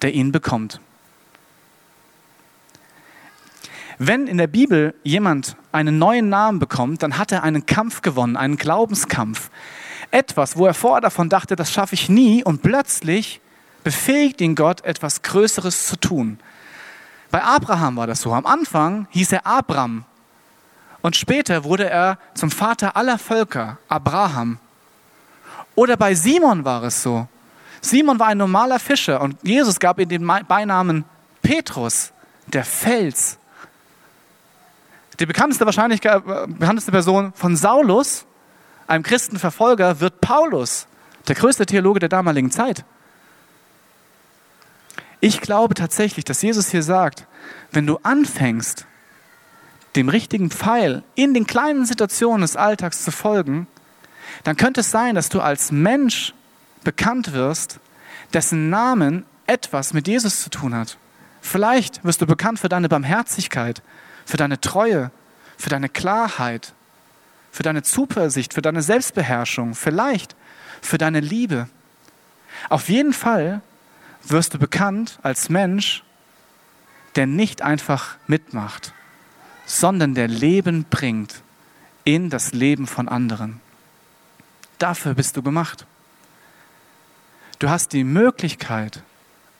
der 0.02 0.14
ihn 0.14 0.32
bekommt. 0.32 0.80
Wenn 3.98 4.26
in 4.26 4.38
der 4.38 4.46
Bibel 4.46 4.94
jemand 5.02 5.56
einen 5.72 5.98
neuen 5.98 6.30
Namen 6.30 6.58
bekommt, 6.58 7.02
dann 7.02 7.18
hat 7.18 7.32
er 7.32 7.42
einen 7.42 7.66
Kampf 7.66 8.00
gewonnen, 8.00 8.36
einen 8.36 8.56
Glaubenskampf. 8.56 9.50
Etwas, 10.10 10.56
wo 10.56 10.66
er 10.66 10.72
vorher 10.72 11.02
davon 11.02 11.28
dachte, 11.28 11.54
das 11.54 11.70
schaffe 11.70 11.94
ich 11.94 12.08
nie 12.08 12.42
und 12.42 12.62
plötzlich 12.62 13.42
befähigt 13.84 14.40
ihn 14.40 14.54
Gott, 14.54 14.84
etwas 14.84 15.20
Größeres 15.20 15.86
zu 15.86 15.96
tun. 15.96 16.38
Bei 17.30 17.42
Abraham 17.42 17.96
war 17.96 18.06
das 18.06 18.22
so. 18.22 18.32
Am 18.32 18.46
Anfang 18.46 19.06
hieß 19.10 19.32
er 19.32 19.46
Abram 19.46 20.04
und 21.02 21.16
später 21.16 21.64
wurde 21.64 21.88
er 21.88 22.18
zum 22.34 22.50
Vater 22.50 22.96
aller 22.96 23.18
Völker, 23.18 23.78
Abraham. 23.88 24.58
Oder 25.74 25.96
bei 25.96 26.14
Simon 26.14 26.64
war 26.64 26.82
es 26.84 27.02
so. 27.02 27.26
Simon 27.80 28.18
war 28.18 28.28
ein 28.28 28.38
normaler 28.38 28.78
Fischer 28.78 29.20
und 29.20 29.36
Jesus 29.42 29.80
gab 29.80 29.98
ihm 29.98 30.08
den 30.08 30.26
Beinamen 30.26 31.04
Petrus, 31.42 32.12
der 32.46 32.64
Fels. 32.64 33.38
Die 35.18 35.26
bekannteste, 35.26 35.64
wahrscheinlich 35.64 36.04
äh, 36.04 36.20
bekannteste 36.20 36.90
Person 36.90 37.32
von 37.34 37.56
Saulus, 37.56 38.26
einem 38.86 39.02
Christenverfolger, 39.02 40.00
wird 40.00 40.20
Paulus, 40.20 40.86
der 41.28 41.34
größte 41.34 41.66
Theologe 41.66 42.00
der 42.00 42.08
damaligen 42.08 42.50
Zeit. 42.50 42.84
Ich 45.20 45.40
glaube 45.40 45.74
tatsächlich, 45.74 46.24
dass 46.24 46.40
Jesus 46.40 46.70
hier 46.70 46.82
sagt, 46.82 47.26
wenn 47.72 47.86
du 47.86 47.98
anfängst, 48.02 48.86
dem 49.96 50.08
richtigen 50.08 50.50
Pfeil 50.50 51.02
in 51.14 51.34
den 51.34 51.46
kleinen 51.46 51.84
Situationen 51.84 52.42
des 52.42 52.56
Alltags 52.56 53.04
zu 53.04 53.10
folgen, 53.10 53.66
dann 54.44 54.56
könnte 54.56 54.80
es 54.80 54.90
sein, 54.90 55.14
dass 55.14 55.28
du 55.28 55.40
als 55.40 55.72
Mensch 55.72 56.34
bekannt 56.84 57.32
wirst, 57.32 57.80
dessen 58.32 58.70
Namen 58.70 59.24
etwas 59.46 59.92
mit 59.92 60.06
Jesus 60.06 60.42
zu 60.42 60.50
tun 60.50 60.74
hat. 60.74 60.96
Vielleicht 61.42 62.04
wirst 62.04 62.20
du 62.20 62.26
bekannt 62.26 62.60
für 62.60 62.68
deine 62.68 62.88
Barmherzigkeit, 62.88 63.82
für 64.24 64.36
deine 64.36 64.60
Treue, 64.60 65.10
für 65.56 65.70
deine 65.70 65.88
Klarheit, 65.88 66.72
für 67.50 67.62
deine 67.62 67.82
Zuversicht, 67.82 68.54
für 68.54 68.62
deine 68.62 68.82
Selbstbeherrschung, 68.82 69.74
vielleicht 69.74 70.36
für 70.80 70.98
deine 70.98 71.20
Liebe. 71.20 71.68
Auf 72.68 72.88
jeden 72.88 73.12
Fall 73.12 73.60
wirst 74.22 74.54
du 74.54 74.58
bekannt 74.58 75.18
als 75.22 75.48
Mensch, 75.48 76.04
der 77.16 77.26
nicht 77.26 77.62
einfach 77.62 78.16
mitmacht, 78.26 78.92
sondern 79.70 80.14
der 80.14 80.26
Leben 80.26 80.84
bringt 80.90 81.42
in 82.02 82.28
das 82.28 82.52
Leben 82.52 82.88
von 82.88 83.08
anderen. 83.08 83.60
Dafür 84.78 85.14
bist 85.14 85.36
du 85.36 85.42
gemacht. 85.42 85.86
Du 87.60 87.70
hast 87.70 87.92
die 87.92 88.02
Möglichkeit, 88.02 89.04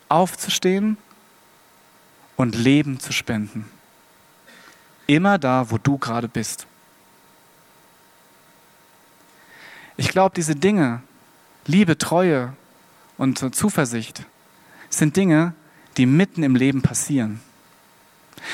aufzustehen 0.09 0.97
und 2.35 2.57
Leben 2.57 2.99
zu 2.99 3.13
spenden. 3.13 3.71
Immer 5.07 5.39
da, 5.39 5.71
wo 5.71 5.79
du 5.79 5.97
gerade 5.97 6.27
bist. 6.27 6.67
Ich 9.97 10.09
glaube, 10.09 10.35
diese 10.35 10.57
Dinge, 10.57 11.03
Liebe, 11.67 11.97
Treue 11.99 12.53
und 13.17 13.55
Zuversicht, 13.55 14.27
sind 14.89 15.17
Dinge, 15.17 15.55
die 15.99 16.07
mitten 16.07 16.43
im 16.43 16.57
Leben 16.57 16.83
passieren. 16.83 17.41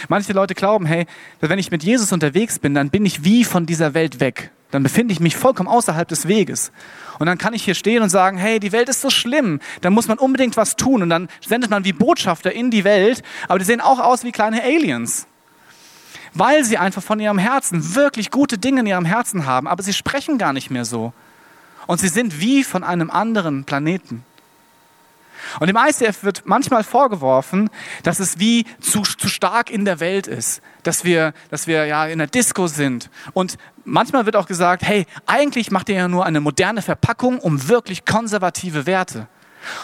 Manche 0.09 0.33
Leute 0.33 0.55
glauben, 0.55 0.87
hey, 0.87 1.07
wenn 1.41 1.59
ich 1.59 1.71
mit 1.71 1.83
Jesus 1.83 2.13
unterwegs 2.13 2.59
bin, 2.59 2.75
dann 2.75 2.91
bin 2.91 3.05
ich 3.05 3.25
wie 3.25 3.45
von 3.45 3.67
dieser 3.67 3.95
Welt 3.95 4.21
weg. 4.21 4.51
Dann 4.71 4.83
befinde 4.83 5.13
ich 5.13 5.21
mich 5.21 5.37
vollkommen 5.37 5.69
außerhalb 5.69 6.09
des 6.09 6.27
Weges. 6.27 6.73
Und 7.19 7.27
dann 7.27 7.39
kann 7.39 7.55
ich 7.55 7.65
hier 7.65 7.75
stehen 7.75 8.03
und 8.03 8.09
sagen, 8.09 8.37
hey, 8.37 8.59
die 8.59 8.73
Welt 8.73 8.89
ist 8.89 9.01
so 9.01 9.11
schlimm, 9.11 9.61
da 9.81 9.91
muss 9.91 10.09
man 10.09 10.19
unbedingt 10.19 10.57
was 10.57 10.77
tun. 10.77 11.03
Und 11.03 11.11
dann 11.11 11.29
sendet 11.47 11.71
man 11.71 11.85
wie 11.85 11.93
Botschafter 11.93 12.53
in 12.53 12.71
die 12.71 12.85
Welt, 12.85 13.23
aber 13.49 13.59
die 13.59 13.65
sehen 13.65 13.81
auch 13.81 14.01
aus 14.01 14.25
wie 14.25 14.33
kleine 14.33 14.63
Aliens. 14.63 15.27
Weil 16.35 16.65
sie 16.65 16.77
einfach 16.77 17.03
von 17.03 17.21
ihrem 17.21 17.39
Herzen 17.39 17.95
wirklich 17.95 18.31
gute 18.31 18.59
Dinge 18.59 18.81
in 18.81 18.87
ihrem 18.87 19.07
Herzen 19.07 19.47
haben, 19.47 19.67
aber 19.67 19.83
sie 19.83 19.95
sprechen 19.95 20.37
gar 20.37 20.53
nicht 20.53 20.71
mehr 20.71 20.85
so. 20.85 21.13
Und 21.87 22.01
sie 22.01 22.09
sind 22.09 22.41
wie 22.41 22.65
von 22.65 22.85
einem 22.85 23.11
anderen 23.11 23.65
Planeten. 23.65 24.25
Und 25.61 25.69
dem 25.69 25.77
ICF 25.77 26.23
wird 26.23 26.43
manchmal 26.45 26.85
vorgeworfen, 26.85 27.71
dass 28.03 28.19
es 28.21 28.39
wie 28.39 28.65
zu, 28.81 29.03
zu 29.03 29.29
stark 29.29 29.71
in 29.71 29.85
der 29.85 30.01
Welt 30.01 30.27
ist, 30.27 30.63
dass 30.83 31.05
wir, 31.05 31.33
dass 31.51 31.67
wir 31.67 31.87
ja 31.87 32.07
in 32.07 32.19
der 32.19 32.27
Disco 32.27 32.67
sind. 32.67 33.11
Und 33.33 33.57
manchmal 33.85 34.27
wird 34.27 34.37
auch 34.37 34.47
gesagt, 34.47 34.83
hey, 34.83 35.07
eigentlich 35.27 35.71
macht 35.71 35.89
ihr 35.89 35.97
ja 35.97 36.09
nur 36.09 36.25
eine 36.25 36.41
moderne 36.41 36.83
Verpackung 36.83 37.39
um 37.39 37.69
wirklich 37.69 38.05
konservative 38.05 38.87
Werte. 38.87 39.29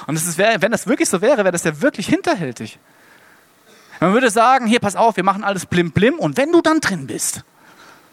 Und 0.06 0.16
es 0.16 0.26
ist, 0.26 0.38
wenn 0.38 0.72
das 0.72 0.86
wirklich 0.86 1.08
so 1.08 1.20
wäre, 1.20 1.38
wäre 1.38 1.52
das 1.52 1.64
ja 1.64 1.80
wirklich 1.80 2.06
hinterhältig. 2.06 2.78
Man 4.00 4.12
würde 4.12 4.30
sagen, 4.30 4.66
hier, 4.66 4.80
pass 4.80 4.96
auf, 4.96 5.16
wir 5.16 5.24
machen 5.24 5.44
alles 5.44 5.66
blim 5.66 5.92
blim 5.92 6.18
und 6.18 6.36
wenn 6.36 6.50
du 6.50 6.60
dann 6.60 6.80
drin 6.80 7.06
bist, 7.06 7.44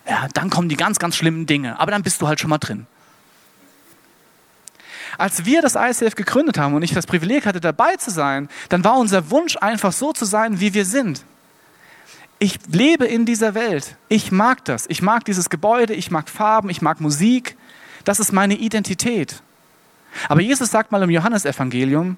ja, 0.08 0.28
dann 0.34 0.50
kommen 0.50 0.70
die 0.70 0.78
ganz, 0.78 1.00
ganz 1.00 1.16
schlimmen 1.16 1.46
Dinge. 1.46 1.80
Aber 1.80 1.92
dann 1.92 2.04
bist 2.04 2.22
du 2.22 2.28
halt 2.28 2.40
schon 2.40 2.50
mal 2.50 2.58
drin. 2.58 2.88
Als 5.20 5.44
wir 5.44 5.62
das 5.62 5.76
ICF 5.76 6.16
gegründet 6.16 6.58
haben 6.58 6.74
und 6.74 6.82
ich 6.82 6.94
das 6.94 7.06
Privileg 7.06 7.46
hatte, 7.46 7.60
dabei 7.60 7.98
zu 7.98 8.10
sein, 8.10 8.48
dann 8.70 8.86
war 8.86 8.98
unser 8.98 9.30
Wunsch 9.32 9.58
einfach 9.58 9.92
so 9.92 10.14
zu 10.14 10.24
sein, 10.24 10.62
wie 10.62 10.74
wir 10.74 10.86
sind. 10.86 11.26
Ich 12.40 12.58
lebe 12.72 13.06
in 13.06 13.26
dieser 13.26 13.54
Welt. 13.54 13.98
Ich 14.08 14.32
mag 14.32 14.64
das. 14.64 14.86
Ich 14.88 15.02
mag 15.02 15.26
dieses 15.26 15.50
Gebäude, 15.50 15.94
ich 15.94 16.10
mag 16.10 16.30
Farben, 16.30 16.70
ich 16.70 16.82
mag 16.82 17.02
Musik. 17.02 17.58
Das 18.06 18.22
ist 18.22 18.32
meine 18.32 18.56
Identität. 18.56 19.44
Aber 20.30 20.40
Jesus 20.40 20.72
sagt 20.72 20.94
mal 20.94 21.04
im 21.04 21.10
Johannesevangelium, 21.10 22.16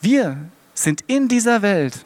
wir 0.00 0.36
sind 0.74 1.02
in 1.06 1.28
dieser 1.28 1.62
Welt, 1.62 2.04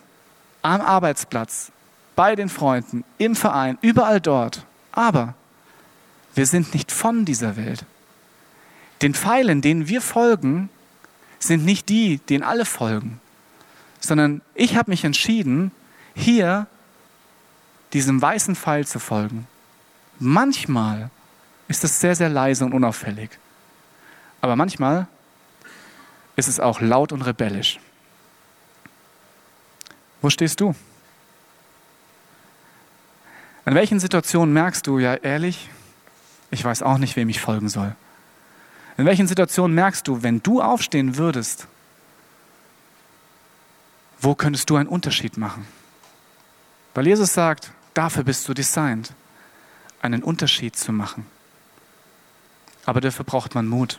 am 0.60 0.82
Arbeitsplatz, 0.82 1.72
bei 2.14 2.36
den 2.36 2.50
Freunden, 2.50 3.04
im 3.16 3.34
Verein, 3.34 3.78
überall 3.80 4.20
dort. 4.20 4.66
Aber 4.92 5.32
wir 6.34 6.44
sind 6.44 6.74
nicht 6.74 6.92
von 6.92 7.24
dieser 7.24 7.56
Welt. 7.56 7.86
Den 9.02 9.14
Pfeilen, 9.14 9.60
denen 9.60 9.88
wir 9.88 10.00
folgen, 10.00 10.70
sind 11.38 11.64
nicht 11.64 11.88
die, 11.88 12.18
denen 12.18 12.42
alle 12.42 12.64
folgen, 12.64 13.20
sondern 14.00 14.40
ich 14.54 14.76
habe 14.76 14.90
mich 14.90 15.04
entschieden, 15.04 15.70
hier 16.14 16.66
diesem 17.92 18.20
weißen 18.20 18.56
Pfeil 18.56 18.86
zu 18.86 18.98
folgen. 18.98 19.46
Manchmal 20.18 21.10
ist 21.68 21.84
es 21.84 22.00
sehr, 22.00 22.16
sehr 22.16 22.28
leise 22.28 22.64
und 22.64 22.72
unauffällig. 22.72 23.30
Aber 24.40 24.56
manchmal 24.56 25.08
ist 26.36 26.48
es 26.48 26.60
auch 26.60 26.80
laut 26.80 27.12
und 27.12 27.22
rebellisch. 27.22 27.80
Wo 30.22 30.30
stehst 30.30 30.60
du? 30.60 30.74
In 33.66 33.74
welchen 33.74 34.00
Situationen 34.00 34.54
merkst 34.54 34.86
du, 34.86 34.98
ja 34.98 35.14
ehrlich, 35.14 35.68
ich 36.50 36.64
weiß 36.64 36.82
auch 36.82 36.98
nicht, 36.98 37.16
wem 37.16 37.28
ich 37.28 37.40
folgen 37.40 37.68
soll? 37.68 37.94
In 38.96 39.04
welchen 39.04 39.26
Situationen 39.26 39.74
merkst 39.74 40.08
du, 40.08 40.22
wenn 40.22 40.42
du 40.42 40.62
aufstehen 40.62 41.16
würdest, 41.16 41.66
wo 44.18 44.34
könntest 44.34 44.70
du 44.70 44.76
einen 44.76 44.88
Unterschied 44.88 45.36
machen? 45.36 45.66
Weil 46.94 47.06
Jesus 47.06 47.34
sagt, 47.34 47.70
dafür 47.92 48.24
bist 48.24 48.48
du 48.48 48.54
designt, 48.54 49.12
einen 50.00 50.22
Unterschied 50.22 50.76
zu 50.76 50.92
machen. 50.92 51.26
Aber 52.86 53.00
dafür 53.00 53.24
braucht 53.24 53.54
man 53.54 53.66
Mut. 53.66 53.98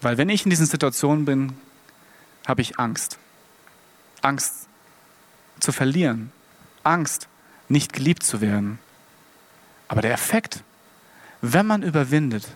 Weil 0.00 0.16
wenn 0.16 0.30
ich 0.30 0.44
in 0.44 0.50
diesen 0.50 0.66
Situationen 0.66 1.24
bin, 1.24 1.56
habe 2.46 2.62
ich 2.62 2.78
Angst. 2.78 3.18
Angst 4.22 4.68
zu 5.60 5.70
verlieren. 5.70 6.32
Angst, 6.82 7.28
nicht 7.68 7.92
geliebt 7.92 8.22
zu 8.22 8.40
werden. 8.40 8.78
Aber 9.88 10.00
der 10.00 10.12
Effekt, 10.12 10.62
wenn 11.42 11.66
man 11.66 11.82
überwindet, 11.82 12.48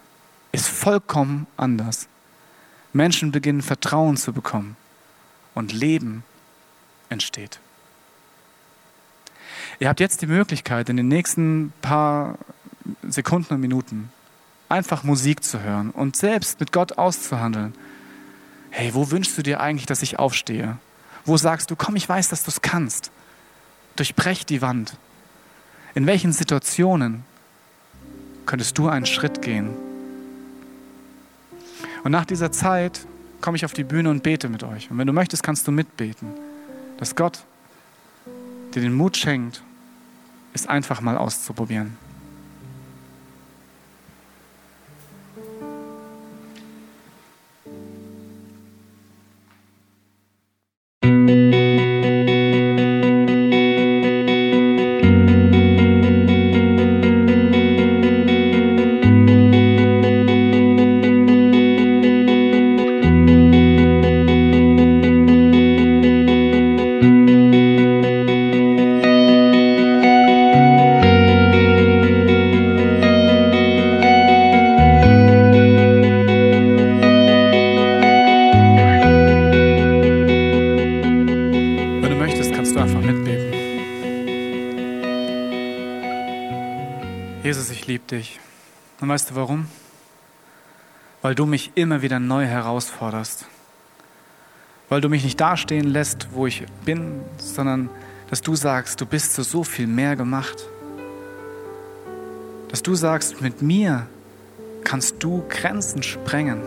ist 0.56 0.68
vollkommen 0.68 1.46
anders. 1.58 2.08
Menschen 2.94 3.30
beginnen 3.30 3.60
Vertrauen 3.60 4.16
zu 4.16 4.32
bekommen 4.32 4.76
und 5.54 5.74
Leben 5.74 6.24
entsteht. 7.10 7.60
Ihr 9.78 9.90
habt 9.90 10.00
jetzt 10.00 10.22
die 10.22 10.26
Möglichkeit, 10.26 10.88
in 10.88 10.96
den 10.96 11.08
nächsten 11.08 11.74
paar 11.82 12.38
Sekunden 13.06 13.52
und 13.52 13.60
Minuten 13.60 14.10
einfach 14.70 15.04
Musik 15.04 15.44
zu 15.44 15.60
hören 15.60 15.90
und 15.90 16.16
selbst 16.16 16.58
mit 16.58 16.72
Gott 16.72 16.96
auszuhandeln. 16.96 17.74
Hey, 18.70 18.94
wo 18.94 19.10
wünschst 19.10 19.36
du 19.36 19.42
dir 19.42 19.60
eigentlich, 19.60 19.86
dass 19.86 20.00
ich 20.00 20.18
aufstehe? 20.18 20.78
Wo 21.26 21.36
sagst 21.36 21.70
du, 21.70 21.76
komm, 21.76 21.96
ich 21.96 22.08
weiß, 22.08 22.30
dass 22.30 22.44
du 22.44 22.50
es 22.50 22.62
kannst. 22.62 23.10
Durchbrech 23.96 24.46
die 24.46 24.62
Wand. 24.62 24.96
In 25.94 26.06
welchen 26.06 26.32
Situationen 26.32 27.24
könntest 28.46 28.78
du 28.78 28.88
einen 28.88 29.06
Schritt 29.06 29.42
gehen? 29.42 29.85
Und 32.06 32.12
nach 32.12 32.24
dieser 32.24 32.52
Zeit 32.52 33.04
komme 33.40 33.56
ich 33.56 33.64
auf 33.64 33.72
die 33.72 33.82
Bühne 33.82 34.10
und 34.10 34.22
bete 34.22 34.48
mit 34.48 34.62
euch. 34.62 34.88
Und 34.92 34.98
wenn 34.98 35.08
du 35.08 35.12
möchtest, 35.12 35.42
kannst 35.42 35.66
du 35.66 35.72
mitbeten, 35.72 36.28
dass 36.98 37.16
Gott 37.16 37.42
dir 38.72 38.80
den 38.80 38.94
Mut 38.94 39.16
schenkt, 39.16 39.60
es 40.54 40.68
einfach 40.68 41.00
mal 41.00 41.18
auszuprobieren. 41.18 41.96
Warum? 89.36 89.66
Weil 91.22 91.34
du 91.34 91.46
mich 91.46 91.72
immer 91.74 92.02
wieder 92.02 92.18
neu 92.18 92.46
herausforderst. 92.46 93.46
Weil 94.88 95.00
du 95.00 95.08
mich 95.08 95.24
nicht 95.24 95.40
dastehen 95.40 95.88
lässt, 95.88 96.28
wo 96.32 96.46
ich 96.46 96.64
bin, 96.84 97.20
sondern 97.38 97.90
dass 98.30 98.42
du 98.42 98.54
sagst, 98.56 99.00
du 99.00 99.06
bist 99.06 99.34
zu 99.34 99.42
so 99.42 99.62
viel 99.62 99.86
mehr 99.86 100.16
gemacht. 100.16 100.66
Dass 102.68 102.82
du 102.82 102.94
sagst, 102.94 103.40
mit 103.40 103.62
mir 103.62 104.06
kannst 104.82 105.22
du 105.22 105.44
Grenzen 105.48 106.02
sprengen. 106.02 106.62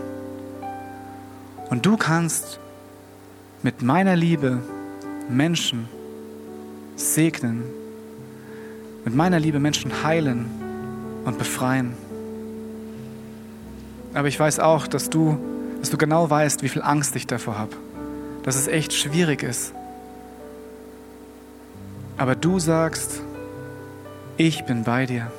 Und 1.69 1.85
du 1.85 1.97
kannst 1.97 2.59
mit 3.63 3.81
meiner 3.81 4.15
Liebe 4.15 4.61
Menschen 5.29 5.87
segnen, 6.95 7.63
mit 9.05 9.15
meiner 9.15 9.39
Liebe 9.39 9.59
Menschen 9.59 10.03
heilen 10.03 10.49
und 11.25 11.37
befreien. 11.37 11.93
Aber 14.13 14.27
ich 14.27 14.39
weiß 14.39 14.59
auch, 14.59 14.87
dass 14.87 15.09
du, 15.09 15.37
dass 15.79 15.89
du 15.89 15.97
genau 15.97 16.29
weißt, 16.29 16.63
wie 16.63 16.69
viel 16.69 16.81
Angst 16.81 17.15
ich 17.15 17.27
davor 17.27 17.57
habe. 17.57 17.75
Dass 18.43 18.55
es 18.55 18.67
echt 18.67 18.93
schwierig 18.93 19.43
ist. 19.43 19.73
Aber 22.17 22.35
du 22.35 22.59
sagst, 22.59 23.21
ich 24.37 24.65
bin 24.65 24.83
bei 24.83 25.05
dir. 25.05 25.31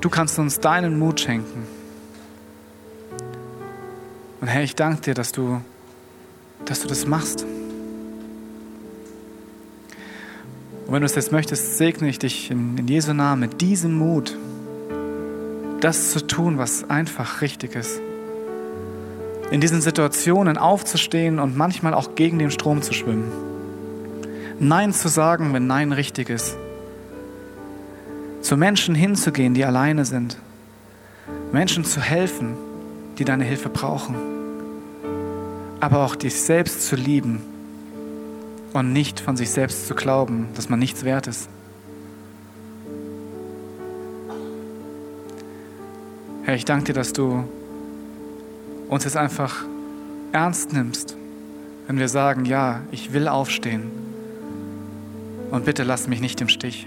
Du 0.00 0.10
kannst 0.10 0.38
uns 0.38 0.60
deinen 0.60 0.98
Mut 0.98 1.20
schenken. 1.20 1.66
Und 4.40 4.48
Herr, 4.48 4.62
ich 4.62 4.74
danke 4.74 5.02
dir, 5.02 5.14
dass 5.14 5.30
du, 5.32 5.60
dass 6.64 6.80
du 6.80 6.88
das 6.88 7.06
machst. 7.06 7.44
Und 10.86 10.92
wenn 10.92 11.00
du 11.00 11.06
es 11.06 11.14
jetzt 11.14 11.30
möchtest, 11.32 11.78
segne 11.78 12.08
ich 12.08 12.18
dich 12.18 12.50
in, 12.50 12.76
in 12.76 12.88
Jesu 12.88 13.14
Namen 13.14 13.40
mit 13.40 13.60
diesem 13.60 13.96
Mut 13.96 14.36
das 15.82 16.12
zu 16.12 16.26
tun, 16.26 16.58
was 16.58 16.88
einfach 16.88 17.40
richtig 17.40 17.74
ist. 17.74 18.00
In 19.50 19.60
diesen 19.60 19.82
Situationen 19.82 20.56
aufzustehen 20.56 21.38
und 21.38 21.56
manchmal 21.56 21.92
auch 21.92 22.14
gegen 22.14 22.38
den 22.38 22.50
Strom 22.50 22.82
zu 22.82 22.94
schwimmen. 22.94 23.30
Nein 24.60 24.92
zu 24.92 25.08
sagen, 25.08 25.52
wenn 25.52 25.66
Nein 25.66 25.92
richtig 25.92 26.30
ist. 26.30 26.56
Zu 28.40 28.56
Menschen 28.56 28.94
hinzugehen, 28.94 29.54
die 29.54 29.64
alleine 29.64 30.04
sind. 30.04 30.38
Menschen 31.52 31.84
zu 31.84 32.00
helfen, 32.00 32.54
die 33.18 33.24
deine 33.24 33.44
Hilfe 33.44 33.68
brauchen. 33.68 34.14
Aber 35.80 36.04
auch 36.04 36.14
dich 36.14 36.40
selbst 36.40 36.86
zu 36.86 36.94
lieben 36.94 37.42
und 38.72 38.92
nicht 38.92 39.20
von 39.20 39.36
sich 39.36 39.50
selbst 39.50 39.88
zu 39.88 39.94
glauben, 39.94 40.48
dass 40.54 40.68
man 40.68 40.78
nichts 40.78 41.04
wert 41.04 41.26
ist. 41.26 41.48
Herr, 46.52 46.58
ich 46.58 46.66
danke 46.66 46.84
dir, 46.84 46.92
dass 46.92 47.14
du 47.14 47.44
uns 48.90 49.04
jetzt 49.04 49.16
einfach 49.16 49.64
ernst 50.32 50.74
nimmst, 50.74 51.16
wenn 51.86 51.98
wir 51.98 52.10
sagen, 52.10 52.44
ja, 52.44 52.82
ich 52.90 53.14
will 53.14 53.26
aufstehen 53.26 53.90
und 55.50 55.64
bitte 55.64 55.82
lass 55.82 56.08
mich 56.08 56.20
nicht 56.20 56.42
im 56.42 56.50
Stich. 56.50 56.86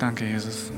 Danke, 0.00 0.24
Jesus. 0.24 0.72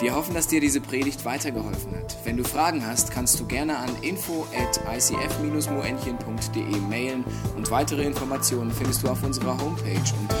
Wir 0.00 0.14
hoffen, 0.14 0.32
dass 0.32 0.46
dir 0.46 0.62
diese 0.62 0.80
Predigt 0.80 1.26
weitergeholfen 1.26 1.94
hat. 1.94 2.16
Wenn 2.24 2.38
du 2.38 2.44
Fragen 2.44 2.86
hast, 2.86 3.10
kannst 3.10 3.38
du 3.38 3.46
gerne 3.46 3.76
an 3.76 3.90
info 4.00 4.46
at 4.56 4.80
icf-moenchen.de 4.96 6.80
mailen 6.88 7.22
und 7.54 7.70
weitere 7.70 8.06
Informationen 8.06 8.72
findest 8.72 9.02
du 9.02 9.08
auf 9.08 9.22
unserer 9.22 9.60
Homepage 9.60 10.00
unter 10.22 10.40